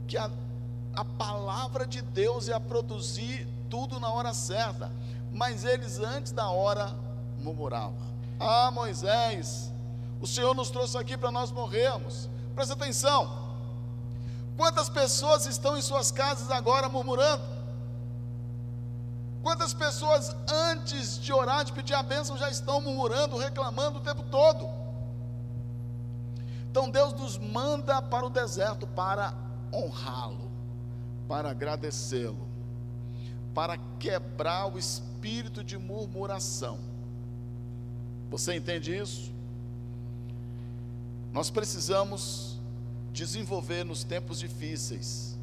que 0.08 0.18
a, 0.18 0.32
a 0.94 1.04
palavra 1.04 1.86
de 1.86 2.02
Deus 2.02 2.48
ia 2.48 2.60
produzir 2.60 3.46
tudo 3.70 4.00
na 4.00 4.10
hora 4.10 4.34
certa, 4.34 4.90
mas 5.34 5.66
eles 5.66 6.00
antes 6.00 6.32
da 6.32 6.50
hora 6.50 6.96
murmuravam. 7.40 7.96
Ah, 8.40 8.72
Moisés, 8.72 9.72
o 10.22 10.28
Senhor 10.28 10.56
nos 10.56 10.70
trouxe 10.70 10.98
aqui 10.98 11.18
para 11.18 11.32
nós 11.32 11.52
morrermos. 11.52 12.30
Presta 12.56 12.74
atenção. 12.74 13.44
Quantas 14.56 14.90
pessoas 14.90 15.46
estão 15.46 15.78
em 15.78 15.82
suas 15.82 16.12
casas 16.12 16.52
agora 16.52 16.88
murmurando? 16.88 17.44
Quantas 19.42 19.74
pessoas 19.74 20.34
antes 20.48 21.20
de 21.20 21.34
orar, 21.34 21.66
de 21.66 21.74
pedir 21.74 21.94
a 21.94 22.04
bênção, 22.04 22.38
já 22.38 22.50
estão 22.50 22.80
murmurando, 22.80 23.38
reclamando 23.38 23.98
o 24.00 24.02
tempo 24.02 24.24
todo? 24.24 24.70
Então 26.70 26.90
Deus 26.90 27.14
nos 27.14 27.38
manda 27.38 28.02
para 28.02 28.26
o 28.26 28.30
deserto 28.30 28.88
para 28.88 29.34
honrá-lo, 29.72 30.50
para 31.28 31.50
agradecê-lo, 31.50 32.48
para 33.54 33.78
quebrar 34.00 34.74
o 34.74 34.80
espírito 34.80 35.64
de 35.64 35.78
murmuração. 35.78 36.80
Você 38.30 38.56
entende 38.56 38.96
isso? 38.96 39.32
Nós 41.34 41.50
precisamos 41.50 42.60
desenvolver 43.12 43.84
nos 43.84 44.04
tempos 44.04 44.40
difíceis 44.40 45.36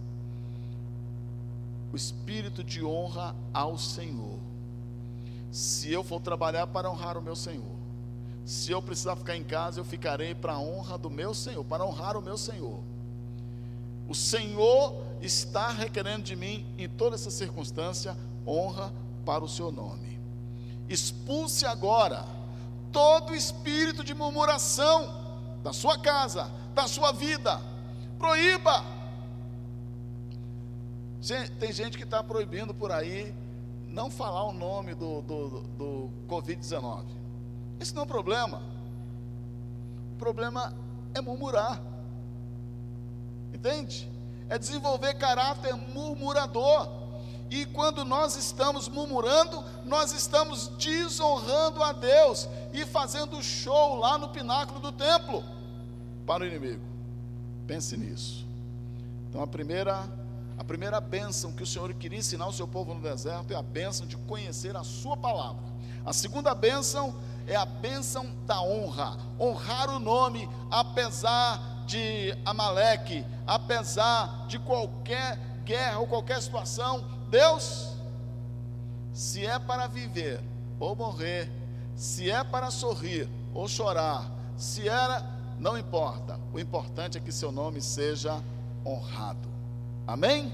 o 1.93 1.97
espírito 1.97 2.63
de 2.63 2.85
honra 2.85 3.35
ao 3.53 3.77
Senhor. 3.77 4.39
Se 5.51 5.91
eu 5.91 6.05
for 6.05 6.21
trabalhar 6.21 6.69
para 6.69 6.89
honrar 6.89 7.19
o 7.19 7.23
meu 7.23 7.35
Senhor, 7.35 7.75
se 8.47 8.71
eu 8.71 8.81
precisar 8.81 9.17
ficar 9.17 9.37
em 9.37 9.43
casa, 9.43 9.81
eu 9.81 9.85
ficarei 9.85 10.33
para 10.33 10.53
a 10.53 10.61
honra 10.61 10.97
do 10.97 11.11
meu 11.11 11.35
Senhor, 11.35 11.65
para 11.65 11.85
honrar 11.85 12.17
o 12.17 12.23
meu 12.23 12.39
Senhor. 12.39 12.79
O 14.09 14.15
Senhor 14.15 14.95
está 15.21 15.71
requerendo 15.71 16.23
de 16.23 16.37
mim, 16.37 16.65
em 16.79 16.89
toda 16.89 17.17
essa 17.17 17.33
circunstância, 17.33 18.17
honra 18.47 18.93
para 19.25 19.43
o 19.43 19.49
seu 19.49 19.73
nome. 19.73 20.21
Expulse 20.89 21.67
agora 21.67 22.25
todo 22.93 23.35
espírito 23.35 24.05
de 24.05 24.15
murmuração 24.15 25.21
da 25.63 25.73
sua 25.73 25.99
casa, 25.99 26.51
da 26.75 26.87
sua 26.87 27.13
vida. 27.13 27.61
Proíba. 28.19 28.85
Tem 31.59 31.73
gente 31.73 31.99
que 31.99 32.05
está 32.05 32.23
proibindo 32.23 32.73
por 32.75 32.91
aí 32.91 33.35
não 33.89 34.11
falar 34.11 34.45
o 34.45 34.53
nome 34.53 34.95
do, 34.95 35.21
do, 35.23 35.61
do 35.77 36.11
Covid-19. 36.29 37.05
Esse 37.79 37.95
não 37.95 38.03
é 38.03 38.05
um 38.05 38.09
problema. 38.09 38.63
O 40.15 40.17
problema 40.19 40.73
é 41.15 41.21
murmurar. 41.21 41.81
Entende? 43.53 44.09
É 44.49 44.59
desenvolver 44.59 45.15
caráter 45.15 45.75
murmurador. 45.75 47.00
E 47.51 47.67
quando 47.67 48.05
nós 48.05 48.37
estamos 48.37 48.89
murmurando, 48.89 49.65
nós 49.85 50.13
estamos 50.13 50.69
desonrando 50.79 51.83
a 51.83 51.93
Deus 51.93 52.49
e 52.73 52.87
fazendo 52.87 53.43
show 53.43 53.97
lá 53.97 54.17
no 54.17 54.29
pináculo 54.29 54.79
do 54.79 54.93
templo 54.93 55.43
para 56.25 56.45
o 56.45 56.47
inimigo. 56.47 56.85
Pense 57.67 57.97
nisso. 57.97 58.47
Então 59.29 59.43
a 59.43 59.47
primeira 59.47 60.09
a 60.57 60.63
primeira 60.63 61.01
bênção 61.01 61.53
que 61.53 61.63
o 61.63 61.67
Senhor 61.67 61.93
queria 61.95 62.19
ensinar 62.19 62.47
o 62.47 62.53
seu 62.53 62.69
povo 62.69 62.93
no 62.93 63.01
deserto 63.01 63.51
é 63.51 63.57
a 63.57 63.63
bênção 63.63 64.07
de 64.07 64.15
conhecer 64.17 64.77
a 64.77 64.85
sua 64.85 65.17
palavra. 65.17 65.63
A 66.05 66.13
segunda 66.13 66.55
bênção 66.55 67.15
é 67.47 67.57
a 67.57 67.65
bênção 67.65 68.31
da 68.47 68.61
honra, 68.61 69.17
honrar 69.41 69.89
o 69.89 69.99
nome 69.99 70.47
apesar 70.71 71.85
de 71.87 72.37
Amaleque, 72.45 73.25
apesar 73.47 74.47
de 74.47 74.59
qualquer 74.59 75.39
guerra 75.65 75.99
ou 76.01 76.07
qualquer 76.07 76.43
situação, 76.43 77.05
Deus, 77.31 77.95
se 79.13 79.47
é 79.47 79.59
para 79.59 79.87
viver 79.87 80.41
ou 80.79 80.97
morrer, 80.97 81.51
se 81.95 82.31
é 82.31 82.43
para 82.43 82.71
sorrir 82.71 83.29
ou 83.55 83.69
chorar, 83.69 84.31
se 84.57 84.89
era, 84.89 85.25
não 85.59 85.79
importa. 85.79 86.39
O 86.53 86.59
importante 86.59 87.19
é 87.19 87.21
que 87.21 87.31
seu 87.31 87.53
nome 87.53 87.81
seja 87.81 88.43
honrado. 88.85 89.49
Amém? 90.07 90.53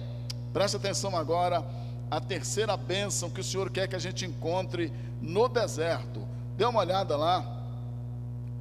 Preste 0.52 0.76
atenção 0.76 1.16
agora 1.16 1.64
a 2.10 2.20
terceira 2.20 2.76
bênção 2.76 3.30
que 3.30 3.40
o 3.40 3.44
Senhor 3.44 3.70
quer 3.70 3.88
que 3.88 3.96
a 3.96 4.00
gente 4.00 4.24
encontre 4.24 4.92
no 5.20 5.48
deserto. 5.48 6.26
Dê 6.56 6.64
uma 6.64 6.80
olhada 6.80 7.16
lá 7.16 7.62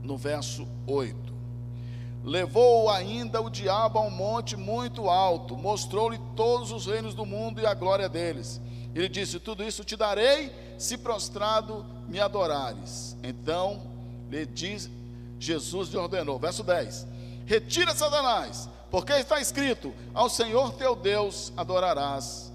no 0.01 0.17
verso 0.17 0.67
8. 0.87 1.24
Levou 2.25 2.89
ainda 2.89 3.39
o 3.39 3.51
diabo 3.51 3.99
a 3.99 4.01
um 4.01 4.09
monte 4.09 4.57
muito 4.57 5.07
alto, 5.07 5.55
mostrou-lhe 5.55 6.19
todos 6.35 6.71
os 6.71 6.87
reinos 6.87 7.13
do 7.13 7.23
mundo 7.23 7.61
e 7.61 7.67
a 7.67 7.73
glória 7.75 8.09
deles. 8.09 8.59
Ele 8.95 9.07
disse: 9.07 9.39
Tudo 9.39 9.63
isso 9.63 9.83
te 9.83 9.95
darei, 9.95 10.51
se 10.75 10.97
prostrado 10.97 11.85
me 12.07 12.19
adorares. 12.19 13.15
Então 13.21 13.79
lhe 14.27 14.43
diz, 14.43 14.89
Jesus 15.39 15.89
lhe 15.89 15.97
ordenou, 15.97 16.39
verso 16.39 16.63
10: 16.63 17.05
Retira 17.45 17.93
Satanás, 17.93 18.67
porque 18.89 19.13
está 19.13 19.39
escrito: 19.39 19.93
Ao 20.11 20.27
Senhor 20.27 20.73
teu 20.73 20.95
Deus 20.95 21.53
adorarás, 21.55 22.51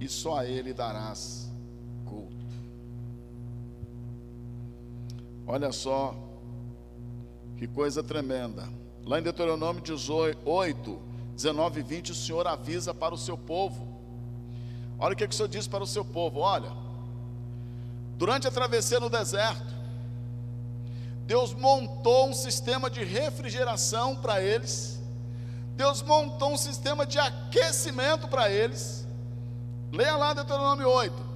e 0.00 0.08
só 0.08 0.38
a 0.38 0.44
Ele 0.44 0.74
darás 0.74 1.48
culto. 2.04 2.34
Olha 5.46 5.70
só 5.70 6.29
que 7.60 7.68
coisa 7.68 8.02
tremenda. 8.02 8.66
Lá 9.04 9.18
em 9.18 9.22
Deuteronômio 9.22 9.82
18, 9.82 10.98
19 11.34 11.80
e 11.80 11.82
20, 11.82 12.12
o 12.12 12.14
Senhor 12.14 12.46
avisa 12.46 12.94
para 12.94 13.14
o 13.14 13.18
seu 13.18 13.36
povo. 13.36 13.86
Olha 14.98 15.12
o 15.12 15.16
que, 15.16 15.28
que 15.28 15.34
o 15.34 15.36
Senhor 15.36 15.48
diz 15.48 15.66
para 15.66 15.84
o 15.84 15.86
seu 15.86 16.02
povo: 16.02 16.40
olha, 16.40 16.72
durante 18.16 18.48
a 18.48 18.50
travessia 18.50 18.98
no 18.98 19.10
deserto, 19.10 19.74
Deus 21.26 21.52
montou 21.52 22.30
um 22.30 22.32
sistema 22.32 22.88
de 22.88 23.04
refrigeração 23.04 24.16
para 24.16 24.40
eles, 24.40 24.98
Deus 25.76 26.00
montou 26.00 26.54
um 26.54 26.56
sistema 26.56 27.04
de 27.04 27.18
aquecimento 27.18 28.26
para 28.26 28.50
eles. 28.50 29.06
Leia 29.92 30.16
lá 30.16 30.32
Deuteronômio 30.32 30.88
8. 30.88 31.29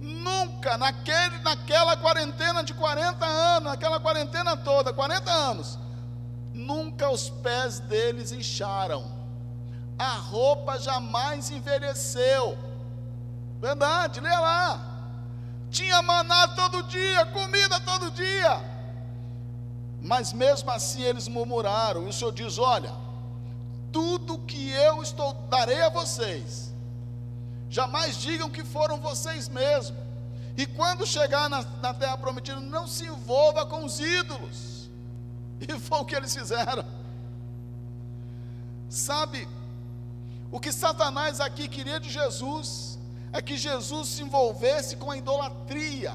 Nunca, 0.00 0.78
naquele, 0.78 1.38
naquela 1.40 1.94
quarentena 1.96 2.64
de 2.64 2.72
40 2.72 3.26
anos, 3.26 3.70
naquela 3.70 4.00
quarentena 4.00 4.56
toda, 4.56 4.94
40 4.94 5.30
anos, 5.30 5.78
nunca 6.54 7.10
os 7.10 7.28
pés 7.28 7.80
deles 7.80 8.32
incharam, 8.32 9.04
a 9.98 10.14
roupa 10.14 10.78
jamais 10.78 11.50
envelheceu. 11.50 12.56
Verdade, 13.60 14.20
lê 14.20 14.30
lá. 14.30 14.86
Tinha 15.70 16.00
maná 16.00 16.48
todo 16.48 16.82
dia, 16.84 17.26
comida 17.26 17.78
todo 17.80 18.10
dia. 18.10 18.64
Mas 20.00 20.32
mesmo 20.32 20.70
assim 20.70 21.02
eles 21.02 21.28
murmuraram. 21.28 22.06
E 22.06 22.08
o 22.08 22.12
Senhor 22.12 22.32
diz: 22.32 22.58
Olha, 22.58 22.92
tudo 23.92 24.38
que 24.38 24.70
eu 24.70 25.02
estou 25.02 25.34
darei 25.50 25.82
a 25.82 25.90
vocês, 25.90 26.69
jamais 27.70 28.16
digam 28.16 28.50
que 28.50 28.64
foram 28.64 28.98
vocês 28.98 29.48
mesmos. 29.48 29.96
E 30.56 30.66
quando 30.66 31.06
chegar 31.06 31.48
na, 31.48 31.62
na 31.80 31.94
terra 31.94 32.18
prometida, 32.18 32.60
não 32.60 32.86
se 32.86 33.06
envolva 33.06 33.64
com 33.64 33.84
os 33.84 34.00
ídolos. 34.00 34.80
E 35.60 35.78
foi 35.78 35.98
o 35.98 36.06
que 36.06 36.16
eles 36.16 36.34
fizeram. 36.34 36.82
Sabe, 38.88 39.46
o 40.50 40.58
que 40.58 40.72
Satanás 40.72 41.38
aqui 41.38 41.68
queria 41.68 42.00
de 42.00 42.08
Jesus 42.10 42.98
é 43.30 43.42
que 43.42 43.58
Jesus 43.58 44.08
se 44.08 44.22
envolvesse 44.22 44.96
com 44.96 45.10
a 45.10 45.18
idolatria, 45.18 46.14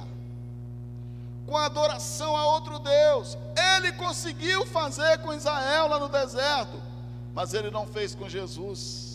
com 1.45 1.55
a 1.55 1.65
adoração 1.65 2.35
a 2.35 2.47
outro 2.47 2.79
Deus. 2.79 3.37
Ele 3.75 3.91
conseguiu 3.91 4.65
fazer 4.65 5.19
com 5.19 5.31
Israel 5.31 5.87
lá 5.87 5.99
no 5.99 6.09
deserto, 6.09 6.81
mas 7.35 7.53
ele 7.53 7.69
não 7.69 7.85
fez 7.85 8.15
com 8.15 8.27
Jesus, 8.27 9.14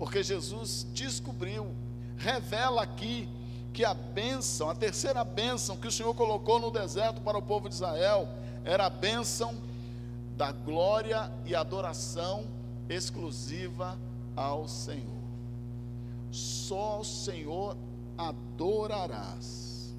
porque 0.00 0.22
Jesus 0.22 0.86
descobriu, 0.94 1.76
revela 2.16 2.82
aqui 2.82 3.28
que 3.70 3.84
a 3.84 3.92
bênção, 3.92 4.70
a 4.70 4.74
terceira 4.74 5.22
bênção 5.22 5.76
que 5.76 5.86
o 5.86 5.92
Senhor 5.92 6.14
colocou 6.14 6.58
no 6.58 6.70
deserto 6.70 7.20
para 7.20 7.36
o 7.36 7.42
povo 7.42 7.68
de 7.68 7.74
Israel, 7.74 8.26
era 8.64 8.86
a 8.86 8.90
bênção 8.90 9.60
da 10.38 10.52
glória 10.52 11.30
e 11.44 11.54
adoração 11.54 12.46
exclusiva 12.88 13.98
ao 14.34 14.66
Senhor. 14.66 15.20
Só 16.30 16.92
ao 16.92 17.04
Senhor 17.04 17.76
adorarás. 18.16 19.94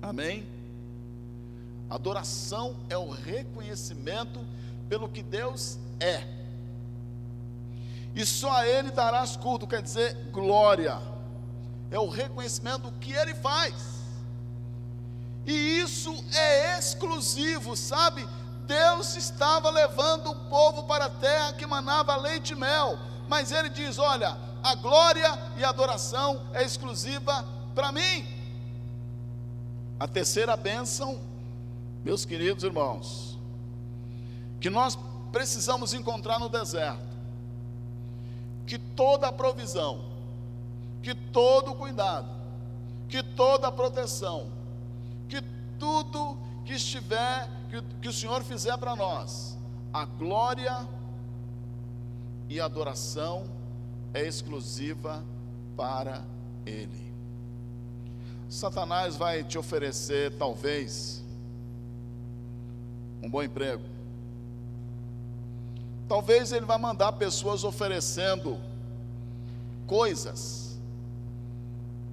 Amém? 0.00 0.46
Adoração 1.90 2.76
é 2.88 2.96
o 2.96 3.10
reconhecimento 3.10 4.46
pelo 4.88 5.08
que 5.08 5.24
Deus 5.24 5.76
é. 5.98 6.35
E 8.16 8.24
só 8.24 8.50
a 8.50 8.66
Ele 8.66 8.90
darás 8.90 9.36
culto, 9.36 9.66
quer 9.66 9.82
dizer, 9.82 10.14
glória. 10.32 10.98
É 11.90 11.98
o 11.98 12.08
reconhecimento 12.08 12.90
do 12.90 12.98
que 12.98 13.12
Ele 13.12 13.34
faz. 13.34 13.74
E 15.46 15.52
isso 15.52 16.12
é 16.34 16.78
exclusivo, 16.78 17.76
sabe? 17.76 18.26
Deus 18.66 19.14
estava 19.16 19.70
levando 19.70 20.30
o 20.30 20.34
povo 20.48 20.84
para 20.84 21.04
a 21.04 21.10
terra 21.10 21.52
que 21.52 21.64
manava 21.66 22.16
leite 22.16 22.52
e 22.52 22.56
mel, 22.56 22.98
mas 23.28 23.52
ele 23.52 23.68
diz: 23.68 23.96
Olha, 23.96 24.36
a 24.62 24.74
glória 24.74 25.30
e 25.56 25.62
a 25.62 25.68
adoração 25.68 26.42
é 26.52 26.64
exclusiva 26.64 27.46
para 27.74 27.92
mim. 27.92 28.26
A 30.00 30.08
terceira 30.08 30.56
bênção, 30.56 31.20
meus 32.04 32.24
queridos 32.24 32.64
irmãos, 32.64 33.38
que 34.60 34.68
nós 34.68 34.98
precisamos 35.30 35.94
encontrar 35.94 36.40
no 36.40 36.48
deserto, 36.48 37.15
que 38.66 38.78
toda 38.78 39.28
a 39.28 39.32
provisão, 39.32 40.04
que 41.02 41.14
todo 41.14 41.72
o 41.72 41.76
cuidado, 41.76 42.28
que 43.08 43.22
toda 43.22 43.68
a 43.68 43.72
proteção, 43.72 44.50
que 45.28 45.40
tudo 45.78 46.36
que 46.64 46.74
estiver 46.74 47.48
que, 47.70 47.82
que 48.02 48.08
o 48.08 48.12
Senhor 48.12 48.42
fizer 48.42 48.76
para 48.78 48.96
nós, 48.96 49.56
a 49.92 50.04
glória 50.04 50.86
e 52.48 52.60
a 52.60 52.64
adoração 52.64 53.44
é 54.12 54.26
exclusiva 54.26 55.22
para 55.76 56.24
Ele. 56.64 57.06
Satanás 58.48 59.16
vai 59.16 59.42
te 59.42 59.58
oferecer, 59.58 60.32
talvez, 60.38 61.24
um 63.22 63.28
bom 63.28 63.42
emprego. 63.42 63.95
Talvez 66.08 66.52
ele 66.52 66.66
vai 66.66 66.78
mandar 66.78 67.12
pessoas 67.12 67.64
oferecendo 67.64 68.58
coisas, 69.86 70.78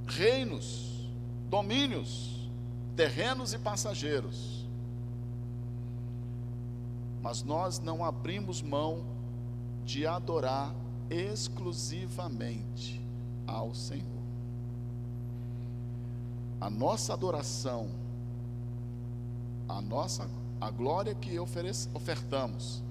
reinos, 0.07 1.07
domínios, 1.49 2.49
terrenos 2.95 3.53
e 3.53 3.59
passageiros 3.59 4.53
mas 7.23 7.41
nós 7.41 7.79
não 7.79 8.03
abrimos 8.03 8.61
mão 8.61 9.01
de 9.85 10.05
adorar 10.05 10.75
exclusivamente 11.09 13.01
ao 13.47 13.73
Senhor. 13.73 14.03
A 16.59 16.69
nossa 16.69 17.13
adoração, 17.13 17.87
a 19.69 19.81
nossa 19.81 20.29
a 20.59 20.69
glória 20.69 21.15
que 21.15 21.39
ofertamos 21.39 22.83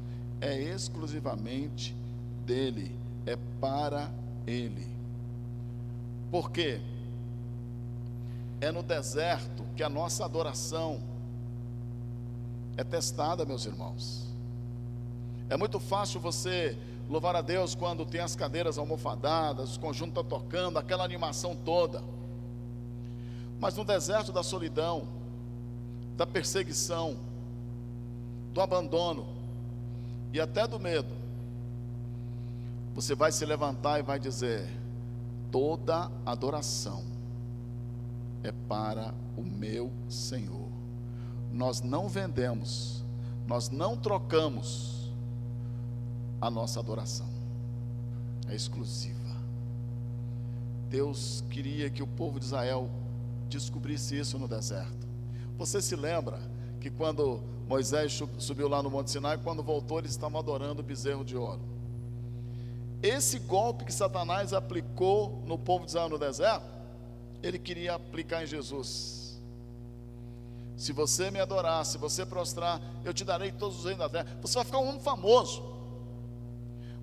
é 0.43 0.61
exclusivamente 0.61 1.95
dele, 2.45 2.95
é 3.25 3.39
para 3.61 4.11
ele. 4.45 4.85
Por 6.33 6.51
quê? 6.51 6.81
É 8.61 8.73
no 8.73 8.83
deserto 8.83 9.65
que 9.77 9.85
a 9.85 9.89
nossa 9.89 10.25
adoração 10.25 11.01
é 12.77 12.83
testada, 12.83 13.47
meus 13.47 13.67
irmãos. 13.67 14.27
É 15.49 15.57
muito 15.57 15.79
fácil 15.79 16.19
você 16.19 16.77
louvar 17.09 17.37
a 17.37 17.41
Deus 17.41 17.77
quando 17.77 18.05
tem 18.05 18.21
as 18.21 18.35
cadeiras 18.35 18.79
almofadadas, 18.79 19.77
o 19.77 19.81
conjunto 19.81 20.19
está 20.19 20.25
tocando, 20.25 20.77
aquela 20.77 21.05
animação 21.05 21.55
toda. 21.55 22.03
Mas 23.61 23.77
no 23.77 23.85
deserto 23.85 24.33
da 24.33 24.43
solidão, 24.43 25.07
da 26.17 26.27
perseguição, 26.27 27.17
do 28.53 28.61
abandono 28.61 29.42
e 30.33 30.41
até 30.41 30.67
do 30.67 30.79
medo, 30.79 31.15
você 32.95 33.15
vai 33.15 33.33
se 33.33 33.45
levantar 33.45 33.99
e 33.99 34.03
vai 34.03 34.19
dizer: 34.19 34.69
toda 35.51 36.11
adoração 36.25 37.05
é 38.43 38.53
para 38.69 39.15
o 39.37 39.43
meu 39.43 39.91
Senhor 40.09 40.73
nós 41.53 41.83
não 41.83 42.09
vendemos, 42.09 43.05
nós 43.47 43.69
não 43.69 43.97
trocamos 43.97 45.13
a 46.41 46.51
nossa 46.51 46.81
adoração, 46.81 47.29
é 48.49 48.55
exclusiva. 48.55 49.21
Deus 50.89 51.45
queria 51.51 51.91
que 51.91 52.03
o 52.03 52.07
povo 52.07 52.41
de 52.41 52.47
Israel 52.47 52.91
descobrisse 53.49 54.19
isso 54.19 54.39
no 54.39 54.49
deserto. 54.49 55.07
Você 55.59 55.81
se 55.81 55.95
lembra 55.95 56.41
que 56.81 56.91
quando 56.91 57.43
Moisés 57.73 58.21
subiu 58.37 58.69
lá 58.69 58.83
no 58.83 58.91
Monte 58.91 59.11
Sinai, 59.11 59.39
quando 59.39 59.63
voltou, 59.63 59.99
eles 59.99 60.11
estavam 60.11 60.39
adorando 60.39 60.83
o 60.83 60.85
bezerro 60.85 61.25
de 61.25 61.39
ouro. 61.39 61.63
Esse 63.03 63.39
golpe 63.39 63.87
que 63.87 63.95
Satanás 63.95 64.53
aplicou 64.53 65.43
no 65.47 65.57
povo 65.59 65.87
de 65.87 65.93
Israel 65.93 66.11
no 66.11 66.19
deserto, 66.19 66.67
ele 67.43 67.59
queria 67.59 67.95
aplicar 67.95 68.43
em 68.43 68.47
Jesus. 68.47 69.41
Se 70.77 70.93
você 70.93 71.31
me 71.31 71.41
adorar, 71.41 71.87
se 71.87 71.97
você 71.97 72.27
prostrar, 72.27 72.79
eu 73.07 73.15
te 73.15 73.25
darei 73.25 73.51
todos 73.51 73.79
os 73.79 73.85
reinos 73.87 74.01
da 74.01 74.09
terra. 74.11 74.37
Você 74.43 74.55
vai 74.57 74.65
ficar 74.67 74.79
um 74.79 74.91
homem 74.91 75.01
famoso. 75.01 75.63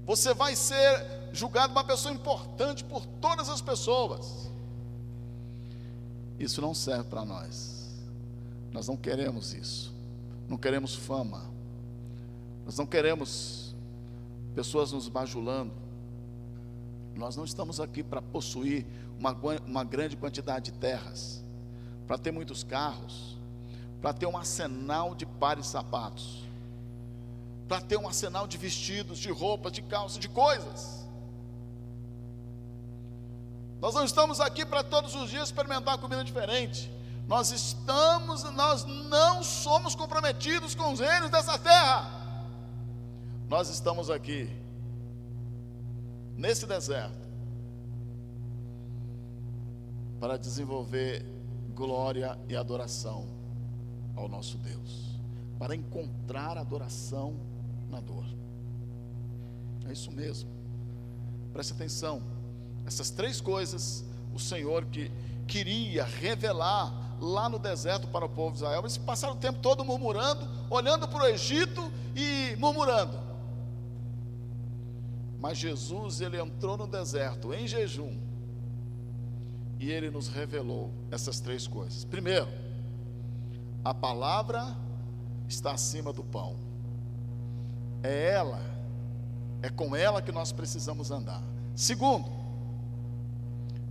Você 0.05 0.35
vai 0.35 0.55
ser 0.55 1.31
julgado 1.33 1.73
uma 1.73 1.83
pessoa 1.83 2.13
importante 2.13 2.83
por 2.83 3.07
todas 3.19 3.49
as 3.49 3.59
pessoas. 3.59 4.51
Isso 6.37 6.61
não 6.61 6.75
serve 6.75 7.05
para 7.05 7.25
nós. 7.25 7.89
Nós 8.71 8.87
não 8.87 8.95
queremos 8.95 9.51
isso. 9.51 9.97
Não 10.49 10.57
queremos 10.57 10.95
fama. 10.95 11.49
Nós 12.65 12.77
não 12.77 12.85
queremos 12.85 13.73
pessoas 14.53 14.91
nos 14.91 15.07
bajulando. 15.07 15.71
Nós 17.15 17.37
não 17.37 17.45
estamos 17.45 17.79
aqui 17.79 18.03
para 18.03 18.21
possuir 18.21 18.85
uma, 19.17 19.31
uma 19.65 19.83
grande 19.85 20.17
quantidade 20.17 20.71
de 20.71 20.77
terras, 20.77 21.43
para 22.05 22.17
ter 22.17 22.31
muitos 22.31 22.63
carros 22.63 23.39
para 24.01 24.13
ter 24.13 24.25
um 24.25 24.37
arsenal 24.37 25.13
de 25.13 25.25
pares 25.25 25.65
de 25.65 25.71
sapatos, 25.71 26.43
para 27.67 27.81
ter 27.81 27.97
um 27.97 28.07
arsenal 28.07 28.47
de 28.47 28.57
vestidos, 28.57 29.19
de 29.19 29.29
roupas, 29.29 29.71
de 29.71 29.81
calças, 29.81 30.17
de 30.17 30.29
coisas. 30.29 31.07
Nós 33.81 33.93
não 33.93 34.03
estamos 34.03 34.39
aqui 34.39 34.65
para 34.65 34.83
todos 34.83 35.15
os 35.15 35.29
dias 35.29 35.49
experimentar 35.49 35.97
comida 35.97 36.23
diferente. 36.23 36.91
Nós 37.29 37.51
estamos, 37.51 38.43
nós 38.55 38.85
não 38.85 39.43
somos 39.43 39.93
comprometidos 39.93 40.73
com 40.73 40.93
os 40.93 40.99
reinos 40.99 41.29
dessa 41.29 41.59
terra. 41.59 42.09
Nós 43.47 43.69
estamos 43.69 44.09
aqui 44.09 44.49
nesse 46.35 46.65
deserto 46.65 47.29
para 50.19 50.37
desenvolver 50.37 51.23
glória 51.75 52.35
e 52.49 52.55
adoração 52.55 53.27
ao 54.15 54.27
nosso 54.27 54.57
Deus, 54.57 55.19
para 55.59 55.75
encontrar 55.75 56.57
adoração 56.57 57.35
na 57.91 57.99
dor. 57.99 58.25
É 59.87 59.93
isso 59.93 60.11
mesmo. 60.11 60.49
Preste 61.53 61.73
atenção. 61.73 62.23
Essas 62.87 63.11
três 63.11 63.39
coisas 63.39 64.03
o 64.33 64.39
Senhor 64.39 64.85
que 64.85 65.11
queria 65.49 66.05
revelar 66.05 66.93
lá 67.19 67.49
no 67.49 67.57
deserto 67.57 68.07
para 68.07 68.25
o 68.25 68.29
povo 68.29 68.51
de 68.51 68.57
Israel. 68.57 68.81
Eles 68.81 68.97
passaram 68.97 69.33
o 69.33 69.37
tempo 69.37 69.59
todo 69.59 69.83
murmurando, 69.83 70.47
olhando 70.69 71.07
para 71.07 71.23
o 71.23 71.27
Egito 71.27 71.91
e 72.15 72.55
murmurando. 72.57 73.19
Mas 75.39 75.57
Jesus, 75.57 76.21
ele 76.21 76.39
entrou 76.39 76.77
no 76.77 76.85
deserto 76.85 77.53
em 77.53 77.67
jejum 77.67 78.15
e 79.79 79.89
ele 79.89 80.11
nos 80.11 80.27
revelou 80.27 80.91
essas 81.09 81.39
três 81.39 81.65
coisas. 81.65 82.05
Primeiro, 82.05 82.47
a 83.83 83.93
palavra 83.93 84.75
está 85.47 85.71
acima 85.71 86.13
do 86.13 86.23
pão. 86.23 86.55
É 88.03 88.31
ela, 88.31 88.61
é 89.61 89.69
com 89.69 89.95
ela 89.95 90.21
que 90.21 90.31
nós 90.31 90.51
precisamos 90.51 91.09
andar. 91.09 91.41
Segundo, 91.75 92.29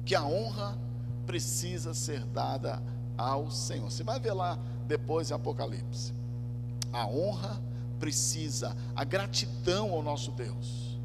que 0.05 0.14
a 0.14 0.25
honra 0.25 0.88
precisa 1.29 1.93
ser 1.93 2.25
dada 2.25 2.83
ao 3.19 3.51
Senhor. 3.51 3.91
Você 3.91 4.03
vai 4.03 4.19
ver 4.19 4.33
lá 4.33 4.59
depois 4.87 5.31
em 5.31 5.35
Apocalipse. 5.35 6.14
A 6.91 7.07
honra 7.07 7.61
precisa, 8.01 8.75
a 8.97 9.05
gratidão 9.05 9.93
ao 9.93 10.03
nosso 10.03 10.31
Deus. 10.31 10.99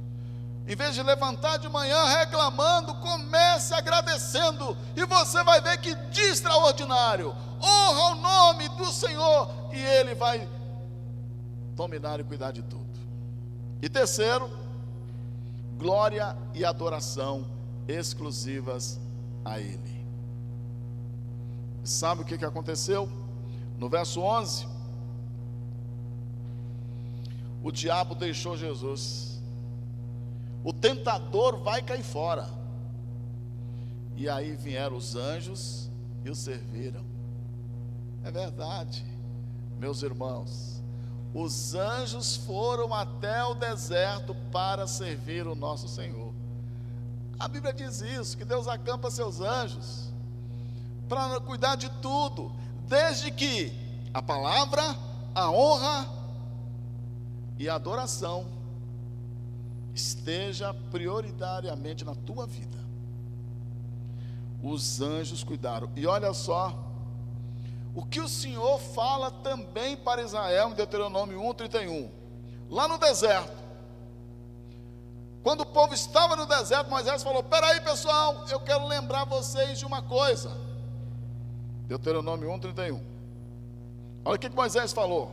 Em 0.66 0.78
vez 0.78 0.96
de 0.96 1.04
levantar 1.04 1.58
de 1.58 1.68
manhã 1.68 2.06
reclamando, 2.06 2.96
comece 3.02 3.74
agradecendo, 3.74 4.78
e 4.96 5.06
você 5.06 5.44
vai 5.44 5.60
ver 5.60 5.78
que 5.80 5.94
de 5.94 6.22
extraordinário, 6.22 7.36
honra 7.62 8.12
o 8.12 8.16
nome 8.16 8.70
do 8.70 8.86
Senhor, 8.94 9.50
e 9.74 9.78
Ele 9.78 10.16
vai 10.16 10.48
dominar 11.76 12.22
e 12.22 12.24
cuidar 12.24 12.52
de 12.52 12.62
tudo. 12.62 12.88
E 13.82 13.90
terceiro, 13.90 14.50
glória 15.78 16.34
e 16.54 16.64
adoração 16.64 17.46
exclusivas 17.90 18.98
a 19.44 19.60
Ele. 19.60 19.93
Sabe 21.84 22.22
o 22.22 22.26
que, 22.26 22.38
que 22.38 22.46
aconteceu? 22.46 23.10
No 23.78 23.90
verso 23.90 24.22
11, 24.22 24.66
o 27.62 27.72
diabo 27.72 28.16
deixou 28.16 28.56
Jesus, 28.56 29.42
o 30.64 30.72
tentador 30.72 31.58
vai 31.58 31.82
cair 31.82 32.04
fora, 32.04 32.48
e 34.16 34.30
aí 34.30 34.56
vieram 34.56 34.96
os 34.96 35.16
anjos 35.16 35.90
e 36.24 36.30
o 36.30 36.36
serviram. 36.36 37.04
É 38.24 38.32
verdade, 38.32 39.06
meus 39.78 40.04
irmãos. 40.04 40.82
Os 41.34 41.74
anjos 41.74 42.38
foram 42.38 42.94
até 42.94 43.44
o 43.44 43.56
deserto 43.56 44.34
para 44.52 44.88
servir 44.88 45.48
o 45.48 45.56
nosso 45.56 45.90
Senhor. 45.90 46.32
A 47.38 47.48
Bíblia 47.48 47.74
diz 47.74 48.00
isso, 48.00 48.38
que 48.38 48.46
Deus 48.46 48.68
acampa 48.68 49.12
seus 49.12 49.42
anjos 49.42 50.13
para 51.08 51.40
cuidar 51.40 51.76
de 51.76 51.90
tudo, 52.02 52.52
desde 52.88 53.32
que 53.32 53.72
a 54.14 54.22
palavra, 54.22 54.84
a 55.34 55.50
honra 55.50 56.08
e 57.58 57.68
a 57.68 57.76
adoração 57.76 58.46
esteja 59.94 60.74
prioritariamente 60.92 62.04
na 62.04 62.16
tua 62.16 62.46
vida. 62.46 62.78
Os 64.62 65.02
anjos 65.02 65.44
cuidaram. 65.44 65.90
E 65.96 66.08
olha 66.08 66.34
só, 66.34 66.74
o 67.94 68.04
que 68.04 68.20
o 68.20 68.30
Senhor 68.30 68.80
fala 68.80 69.30
também 69.30 69.96
para 69.96 70.22
Israel 70.22 70.70
em 70.70 70.74
Deuteronômio 70.74 71.40
1:31. 71.42 72.10
Lá 72.70 72.88
no 72.88 72.98
deserto, 72.98 73.64
quando 75.44 75.62
o 75.62 75.66
povo 75.66 75.94
estava 75.94 76.36
no 76.36 76.46
deserto, 76.46 76.90
Moisés 76.90 77.22
falou: 77.22 77.44
Peraí, 77.44 77.82
pessoal, 77.82 78.46
eu 78.50 78.60
quero 78.62 78.88
lembrar 78.88 79.26
vocês 79.26 79.78
de 79.78 79.86
uma 79.86 80.02
coisa. 80.02 80.50
Deuteronômio 81.88 82.50
1,31. 82.50 83.02
Olha 84.26 84.36
o 84.36 84.40
que 84.40 84.50
Moisés 84.50 84.94
falou. 84.94 85.32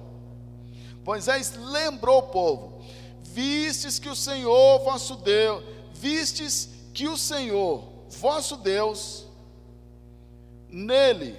Moisés 1.05 1.55
lembrou 1.57 2.19
o 2.19 2.29
povo: 2.29 2.83
Vistes 3.23 3.99
que 3.99 4.09
o 4.09 4.17
Senhor 4.17 4.81
vosso 4.81 5.17
Deus, 5.17 5.65
vistes 5.95 6.69
que 6.93 7.09
o 7.09 7.17
Senhor 7.17 7.85
vosso 8.09 8.57
Deus, 8.57 9.27
nele 10.69 11.39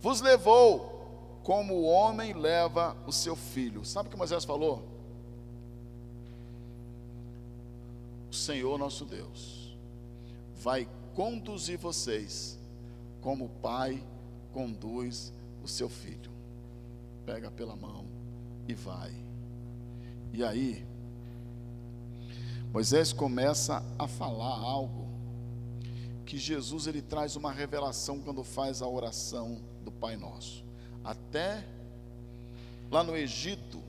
vos 0.00 0.20
levou 0.20 1.40
como 1.42 1.74
o 1.74 1.84
homem 1.84 2.32
leva 2.32 2.96
o 3.06 3.12
seu 3.12 3.36
filho. 3.36 3.84
Sabe 3.84 4.08
o 4.08 4.10
que 4.10 4.16
Moisés 4.16 4.44
falou? 4.44 4.94
o 8.34 8.36
Senhor 8.36 8.76
nosso 8.76 9.04
Deus 9.04 9.72
vai 10.56 10.88
conduzir 11.14 11.78
vocês 11.78 12.58
como 13.24 13.46
o 13.46 13.48
pai 13.48 14.04
conduz 14.52 15.32
o 15.62 15.66
seu 15.66 15.88
filho. 15.88 16.30
Pega 17.24 17.50
pela 17.50 17.74
mão 17.74 18.04
e 18.68 18.74
vai. 18.74 19.16
E 20.30 20.44
aí, 20.44 20.86
Moisés 22.70 23.14
começa 23.14 23.82
a 23.98 24.06
falar 24.06 24.58
algo 24.58 25.08
que 26.26 26.36
Jesus 26.36 26.86
ele 26.86 27.00
traz 27.00 27.34
uma 27.34 27.50
revelação 27.50 28.20
quando 28.20 28.44
faz 28.44 28.82
a 28.82 28.86
oração 28.86 29.58
do 29.82 29.90
Pai 29.90 30.16
Nosso. 30.16 30.62
Até 31.02 31.66
lá 32.90 33.02
no 33.02 33.16
Egito, 33.16 33.82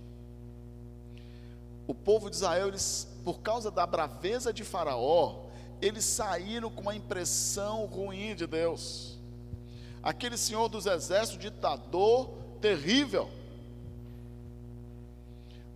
o 1.85 1.93
povo 1.93 2.29
de 2.29 2.37
Israel 2.37 2.69
eles 2.69 3.05
por 3.25 3.41
causa 3.41 3.69
da 3.69 3.85
braveza 3.85 4.53
de 4.53 4.63
Faraó, 4.63 5.47
eles 5.81 6.05
saíram 6.05 6.69
com 6.69 6.83
uma 6.83 6.95
impressão 6.95 7.85
ruim 7.85 8.33
de 8.33 8.47
Deus. 8.47 9.14
Aquele 10.05 10.37
senhor 10.37 10.69
dos 10.69 10.85
exércitos, 10.85 11.41
ditador 11.41 12.29
terrível. 12.61 13.27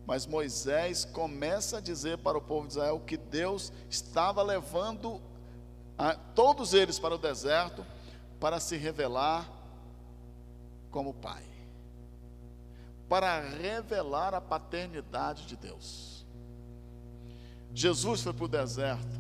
Mas 0.05 0.27
Moisés 0.27 1.03
começa 1.03 1.79
a 1.79 1.81
dizer 1.81 2.19
para 2.19 2.37
o 2.37 2.41
povo 2.41 2.67
de 2.67 2.73
Israel 2.73 2.99
que 2.99 3.17
Deus 3.17 3.73
estava 3.89 4.43
levando 4.43 5.19
a, 5.97 6.13
todos 6.13 6.75
eles 6.75 6.99
para 6.99 7.15
o 7.15 7.17
deserto 7.17 7.83
para 8.39 8.59
se 8.59 8.77
revelar 8.77 9.51
como 10.91 11.11
Pai, 11.11 11.43
para 13.09 13.41
revelar 13.41 14.35
a 14.35 14.41
paternidade 14.41 15.47
de 15.47 15.55
Deus. 15.55 16.23
Jesus 17.73 18.21
foi 18.21 18.33
para 18.33 18.45
o 18.45 18.47
deserto 18.47 19.19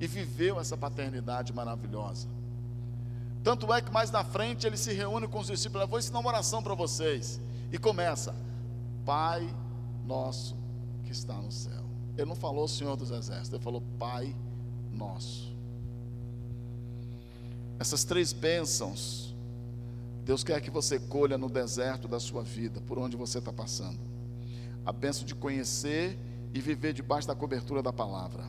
e 0.00 0.06
viveu 0.06 0.60
essa 0.60 0.76
paternidade 0.76 1.52
maravilhosa. 1.52 2.28
Tanto 3.44 3.70
é 3.74 3.82
que 3.82 3.92
mais 3.92 4.10
na 4.10 4.24
frente 4.24 4.66
ele 4.66 4.78
se 4.78 4.94
reúne 4.94 5.28
com 5.28 5.38
os 5.38 5.48
discípulos, 5.48 5.86
vou 5.86 5.98
ensinar 5.98 6.18
uma 6.18 6.30
oração 6.30 6.62
para 6.62 6.74
vocês. 6.74 7.38
E 7.70 7.76
começa: 7.76 8.34
Pai 9.04 9.54
nosso 10.06 10.56
que 11.04 11.12
está 11.12 11.34
no 11.34 11.52
céu. 11.52 11.84
Ele 12.16 12.26
não 12.26 12.34
falou 12.34 12.66
Senhor 12.66 12.96
dos 12.96 13.10
Exércitos, 13.10 13.52
ele 13.52 13.62
falou 13.62 13.82
Pai 13.98 14.34
nosso. 14.90 15.54
Essas 17.78 18.02
três 18.02 18.32
bênçãos, 18.32 19.34
Deus 20.24 20.42
quer 20.42 20.60
que 20.62 20.70
você 20.70 20.98
colha 20.98 21.36
no 21.36 21.50
deserto 21.50 22.08
da 22.08 22.18
sua 22.18 22.42
vida, 22.42 22.80
por 22.80 22.98
onde 22.98 23.14
você 23.14 23.38
está 23.38 23.52
passando. 23.52 23.98
A 24.86 24.92
bênção 24.92 25.26
de 25.26 25.34
conhecer 25.34 26.18
e 26.54 26.60
viver 26.62 26.94
debaixo 26.94 27.28
da 27.28 27.34
cobertura 27.34 27.82
da 27.82 27.92
palavra. 27.92 28.44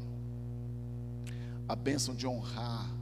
A 1.67 1.76
bênção 1.76 2.15
de 2.15 2.26
honrar, 2.26 2.94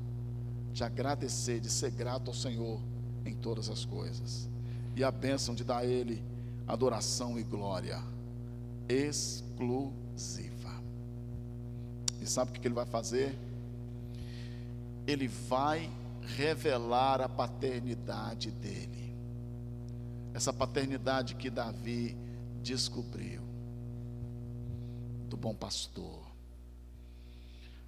de 0.74 0.84
agradecer, 0.84 1.60
de 1.60 1.70
ser 1.70 1.92
grato 1.92 2.30
ao 2.30 2.34
Senhor 2.34 2.82
em 3.26 3.34
todas 3.34 3.70
as 3.70 3.86
coisas. 3.86 4.50
E 4.96 5.04
a 5.04 5.12
bênção 5.12 5.56
de 5.56 5.64
dar 5.64 5.78
a 5.78 5.86
Ele 5.86 6.24
adoração 6.68 7.40
e 7.40 7.44
glória 7.44 8.02
exclusiva. 8.88 10.72
E 12.22 12.26
sabe 12.26 12.52
o 12.52 12.54
que 12.54 12.68
Ele 12.68 12.76
vai 12.76 12.86
fazer? 12.86 13.38
Ele 15.06 15.28
vai 15.28 15.92
revelar 16.22 17.22
a 17.22 17.28
paternidade 17.28 18.52
dele. 18.52 19.14
Essa 20.34 20.54
paternidade 20.54 21.36
que 21.36 21.50
Davi 21.50 22.18
descobriu 22.62 23.42
do 25.30 25.38
bom 25.38 25.54
pastor. 25.54 26.23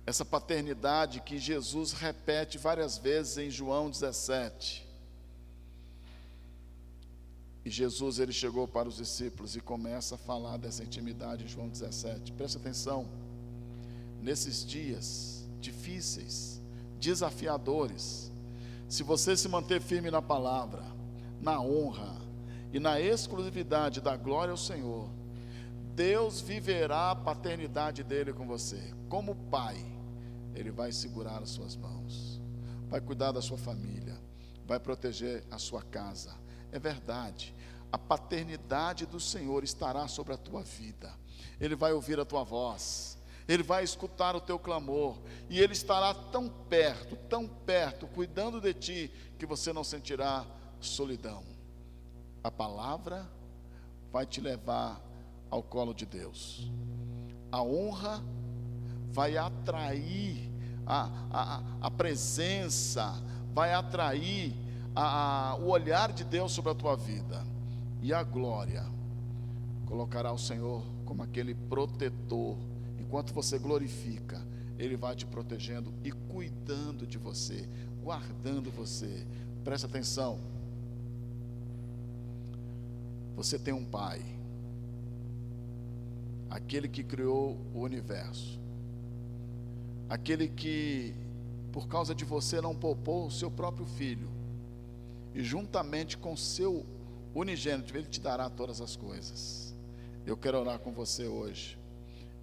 Essa 0.06 0.24
paternidade 0.24 1.20
que 1.22 1.38
Jesus 1.38 1.92
repete 1.92 2.58
várias 2.58 2.98
vezes 2.98 3.38
em 3.38 3.50
João 3.50 3.90
17. 3.90 4.86
E 7.66 7.70
Jesus 7.72 8.20
ele 8.20 8.32
chegou 8.32 8.68
para 8.68 8.88
os 8.88 8.98
discípulos 8.98 9.56
e 9.56 9.60
começa 9.60 10.14
a 10.14 10.18
falar 10.20 10.58
dessa 10.58 10.84
intimidade 10.84 11.46
em 11.46 11.48
João 11.48 11.68
17. 11.68 12.32
Preste 12.34 12.58
atenção. 12.58 13.08
Nesses 14.22 14.64
dias 14.64 15.44
difíceis, 15.60 16.62
desafiadores, 17.00 18.32
Se 18.88 19.02
você 19.02 19.36
se 19.36 19.48
manter 19.48 19.82
firme 19.82 20.12
na 20.12 20.22
palavra, 20.22 20.84
na 21.42 21.60
honra 21.60 22.16
e 22.72 22.80
na 22.80 23.00
exclusividade 23.02 24.00
da 24.00 24.16
glória 24.16 24.52
ao 24.52 24.58
Senhor, 24.58 25.10
Deus 25.96 26.40
viverá 26.40 27.12
a 27.12 27.16
paternidade 27.16 28.04
dele 28.04 28.32
com 28.32 28.46
você. 28.46 28.94
Como 29.10 29.36
pai, 29.36 29.84
ele 30.56 30.72
vai 30.72 30.92
segurar 30.92 31.42
as 31.42 31.50
suas 31.50 31.76
mãos, 31.76 32.42
vai 32.88 33.02
cuidar 33.02 33.32
da 33.32 33.42
sua 33.42 33.58
família, 33.58 34.18
vai 34.66 34.80
proteger 34.80 35.44
a 35.52 35.58
sua 35.58 35.82
casa. 35.82 36.36
É 36.72 36.80
verdade, 36.80 37.54
a 37.92 37.98
paternidade 37.98 39.06
do 39.06 39.20
Senhor 39.20 39.64
estará 39.64 40.08
sobre 40.08 40.34
a 40.34 40.38
tua 40.38 40.64
vida, 40.64 41.14
ele 41.60 41.76
vai 41.76 41.94
ouvir 41.94 42.20
a 42.20 42.26
tua 42.26 42.44
voz. 42.44 43.16
Ele 43.48 43.62
vai 43.62 43.84
escutar 43.84 44.36
o 44.36 44.42
teu 44.42 44.58
clamor, 44.58 45.20
e 45.50 45.60
Ele 45.60 45.74
estará 45.74 46.16
tão 46.16 46.50
perto, 46.50 47.16
tão 47.30 47.48
perto, 47.48 48.08
cuidando 48.08 48.60
de 48.60 48.74
ti, 48.74 49.12
que 49.38 49.46
você 49.46 49.72
não 49.72 49.84
sentirá 49.84 50.46
solidão. 50.80 51.44
A 52.44 52.50
palavra 52.50 53.30
vai 54.12 54.26
te 54.26 54.42
levar 54.42 55.00
ao 55.50 55.62
colo 55.62 55.94
de 55.94 56.06
Deus. 56.06 56.72
A 57.52 57.62
honra 57.62 58.24
vai 59.16 59.38
atrair 59.38 60.52
a, 60.86 61.10
a, 61.32 61.64
a 61.88 61.90
presença, 61.90 63.16
vai 63.54 63.74
atrair 63.74 64.54
a, 64.94 65.52
a, 65.52 65.56
o 65.56 65.70
olhar 65.70 66.12
de 66.12 66.26
Deus 66.26 66.52
sobre 66.52 66.72
a 66.72 66.76
tua 66.76 66.98
vida. 66.98 67.42
E 68.02 68.14
a 68.14 68.22
glória 68.22 68.86
colocará 69.86 70.34
o 70.34 70.38
Senhor 70.38 70.84
como 71.06 71.24
aquele 71.24 71.56
protetor. 71.56 72.58
Enquanto 73.00 73.34
você 73.34 73.58
glorifica, 73.58 74.46
Ele 74.78 74.98
vai 74.98 75.16
te 75.16 75.26
protegendo 75.26 75.94
e 76.04 76.12
cuidando 76.12 77.08
de 77.08 77.18
você, 77.18 77.70
guardando 78.04 78.70
você. 78.70 79.26
Presta 79.64 79.88
atenção. 79.88 80.40
Você 83.38 83.58
tem 83.58 83.74
um 83.74 83.86
pai 83.86 84.22
aquele 86.50 86.88
que 86.88 87.04
criou 87.04 87.58
o 87.74 87.80
universo, 87.80 88.60
aquele 90.10 90.48
que, 90.48 91.14
por 91.72 91.88
causa 91.88 92.14
de 92.14 92.24
você, 92.24 92.62
não 92.62 92.76
poupou 92.76 93.26
o 93.26 93.32
seu 93.32 93.50
próprio 93.50 93.86
filho, 93.86 94.30
e 95.34 95.44
juntamente 95.44 96.18
com 96.18 96.38
seu 96.38 96.86
unigênito, 97.34 97.96
ele 97.98 98.08
te 98.08 98.22
dará 98.22 98.50
todas 98.50 98.80
as 98.80 98.96
coisas. 98.96 99.76
Eu 100.26 100.38
quero 100.38 100.60
orar 100.60 100.80
com 100.80 100.92
você 100.94 101.28
hoje, 101.28 101.78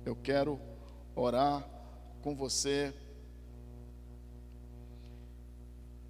eu 0.04 0.14
quero 0.14 0.60
orar 1.14 1.66
com 2.20 2.34
você. 2.34 2.92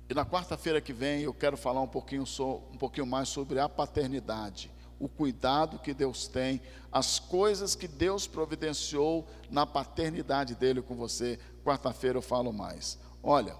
E 0.09 0.15
na 0.15 0.27
quarta-feira 0.27 0.81
que 0.81 0.93
vem 0.93 1.23
eu 1.23 1.33
quero 1.33 1.57
falar 1.57 1.81
um 1.81 1.89
pouquinho, 1.89 2.25
um 2.73 2.77
pouquinho 2.77 3.07
mais 3.07 3.29
sobre 3.29 3.59
a 3.61 3.69
paternidade 3.69 4.72
o 5.03 5.09
cuidado 5.09 5.81
que 5.81 5.93
Deus 5.93 6.29
tem, 6.29 6.63
as 6.93 7.19
coisas 7.19 7.75
que 7.75 7.89
Deus 7.89 8.29
providenciou 8.29 9.27
na 9.51 9.67
paternidade 9.67 10.55
dele 10.55 10.81
com 10.81 10.95
você. 10.95 11.41
Quarta-feira 11.65 12.19
eu 12.19 12.23
falo 12.23 12.53
mais. 12.53 13.01
Olha, 13.21 13.57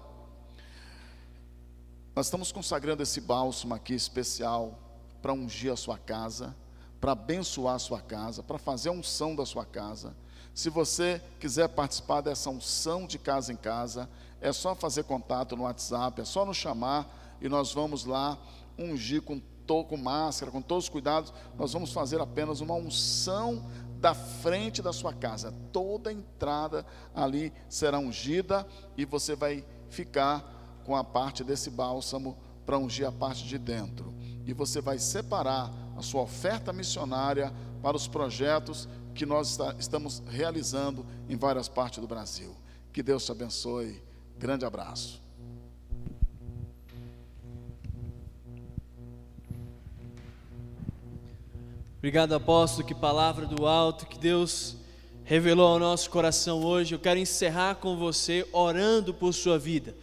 nós 2.15 2.27
estamos 2.27 2.49
consagrando 2.49 3.03
esse 3.03 3.19
bálsamo 3.19 3.73
aqui 3.73 3.93
especial 3.93 4.79
para 5.21 5.33
ungir 5.33 5.73
a 5.73 5.75
sua 5.75 5.97
casa, 5.97 6.55
para 7.01 7.11
abençoar 7.11 7.75
a 7.75 7.79
sua 7.79 7.99
casa, 7.99 8.41
para 8.41 8.57
fazer 8.57 8.87
a 8.87 8.93
unção 8.93 9.35
da 9.35 9.45
sua 9.45 9.65
casa. 9.65 10.15
Se 10.53 10.69
você 10.69 11.21
quiser 11.41 11.67
participar 11.67 12.21
dessa 12.21 12.49
unção 12.49 13.05
de 13.05 13.19
casa 13.19 13.51
em 13.51 13.57
casa, 13.57 14.09
é 14.39 14.53
só 14.53 14.73
fazer 14.73 15.03
contato 15.03 15.57
no 15.57 15.63
WhatsApp, 15.63 16.21
é 16.21 16.25
só 16.25 16.45
nos 16.45 16.55
chamar 16.55 17.37
e 17.41 17.49
nós 17.49 17.73
vamos 17.73 18.05
lá 18.05 18.37
ungir 18.77 19.21
com 19.21 19.41
estou 19.63 19.85
com 19.85 19.97
máscara, 19.97 20.51
com 20.51 20.61
todos 20.61 20.85
os 20.85 20.89
cuidados, 20.89 21.33
nós 21.57 21.73
vamos 21.73 21.91
fazer 21.91 22.21
apenas 22.21 22.59
uma 22.59 22.75
unção 22.75 23.65
da 23.99 24.13
frente 24.13 24.81
da 24.81 24.91
sua 24.91 25.13
casa. 25.13 25.53
Toda 25.71 26.11
entrada 26.11 26.85
ali 27.15 27.51
será 27.69 27.97
ungida 27.97 28.67
e 28.97 29.05
você 29.05 29.35
vai 29.35 29.65
ficar 29.89 30.81
com 30.83 30.95
a 30.95 31.03
parte 31.03 31.43
desse 31.43 31.69
bálsamo 31.69 32.37
para 32.65 32.77
ungir 32.77 33.07
a 33.07 33.11
parte 33.11 33.45
de 33.45 33.57
dentro. 33.57 34.13
E 34.45 34.53
você 34.53 34.81
vai 34.81 34.99
separar 34.99 35.71
a 35.95 36.01
sua 36.01 36.21
oferta 36.21 36.73
missionária 36.73 37.53
para 37.81 37.95
os 37.95 38.07
projetos 38.07 38.89
que 39.15 39.25
nós 39.25 39.51
está, 39.51 39.73
estamos 39.79 40.21
realizando 40.27 41.05
em 41.29 41.37
várias 41.37 41.69
partes 41.69 41.99
do 41.99 42.07
Brasil. 42.07 42.53
Que 42.91 43.01
Deus 43.01 43.25
te 43.25 43.31
abençoe. 43.31 44.03
Grande 44.37 44.65
abraço. 44.65 45.22
Obrigado, 52.03 52.35
apóstolo. 52.35 52.85
Que 52.85 52.93
palavra 52.93 53.45
do 53.45 53.65
alto 53.65 54.05
que 54.05 54.19
Deus 54.19 54.75
revelou 55.23 55.67
ao 55.67 55.79
nosso 55.79 56.09
coração 56.09 56.61
hoje. 56.61 56.93
Eu 56.93 56.99
quero 56.99 57.17
encerrar 57.17 57.75
com 57.75 57.95
você 57.95 58.45
orando 58.51 59.13
por 59.13 59.33
sua 59.33 59.57
vida. 59.57 59.95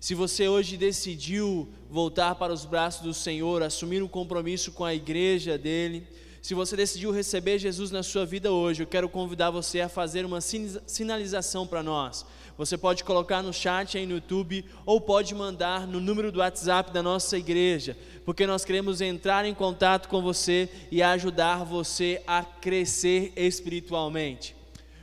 Se 0.00 0.16
você 0.16 0.48
hoje 0.48 0.76
decidiu 0.76 1.68
voltar 1.88 2.34
para 2.34 2.52
os 2.52 2.64
braços 2.64 3.02
do 3.02 3.14
Senhor, 3.14 3.62
assumir 3.62 4.02
um 4.02 4.08
compromisso 4.08 4.72
com 4.72 4.84
a 4.84 4.96
igreja 4.96 5.56
dele, 5.56 6.08
se 6.42 6.54
você 6.54 6.74
decidiu 6.74 7.12
receber 7.12 7.60
Jesus 7.60 7.92
na 7.92 8.02
sua 8.02 8.26
vida 8.26 8.50
hoje, 8.50 8.82
eu 8.82 8.88
quero 8.88 9.08
convidar 9.08 9.50
você 9.50 9.80
a 9.80 9.88
fazer 9.88 10.26
uma 10.26 10.40
sinalização 10.40 11.68
para 11.68 11.84
nós. 11.84 12.26
Você 12.56 12.78
pode 12.78 13.02
colocar 13.02 13.42
no 13.42 13.52
chat 13.52 13.98
aí 13.98 14.06
no 14.06 14.14
YouTube 14.14 14.64
ou 14.86 15.00
pode 15.00 15.34
mandar 15.34 15.88
no 15.88 15.98
número 15.98 16.30
do 16.30 16.38
WhatsApp 16.38 16.92
da 16.92 17.02
nossa 17.02 17.36
igreja, 17.36 17.96
porque 18.24 18.46
nós 18.46 18.64
queremos 18.64 19.00
entrar 19.00 19.44
em 19.44 19.52
contato 19.52 20.08
com 20.08 20.22
você 20.22 20.68
e 20.88 21.02
ajudar 21.02 21.64
você 21.64 22.22
a 22.26 22.44
crescer 22.44 23.32
espiritualmente. 23.34 24.54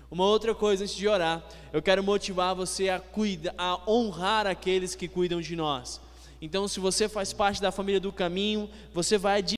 Uma 0.10 0.26
outra 0.26 0.56
coisa 0.56 0.86
antes 0.86 0.96
de 0.96 1.08
orar, 1.10 1.44
eu 1.74 1.82
quero 1.82 2.02
motivar 2.02 2.56
você 2.56 2.88
a 2.88 3.02
cuidar, 3.02 3.54
a 3.58 3.82
honrar 3.90 4.48
aqueles 4.48 4.96
que 4.96 5.10
cuidam 5.10 5.42
de 5.42 5.56
nós. 5.56 6.00
Então, 6.42 6.68
se 6.68 6.80
você 6.80 7.08
faz 7.08 7.32
parte 7.34 7.62
da 7.62 7.72
família 7.72 8.00
do 8.00 8.12
caminho, 8.12 8.70
você 8.94 9.18
vai 9.18 9.44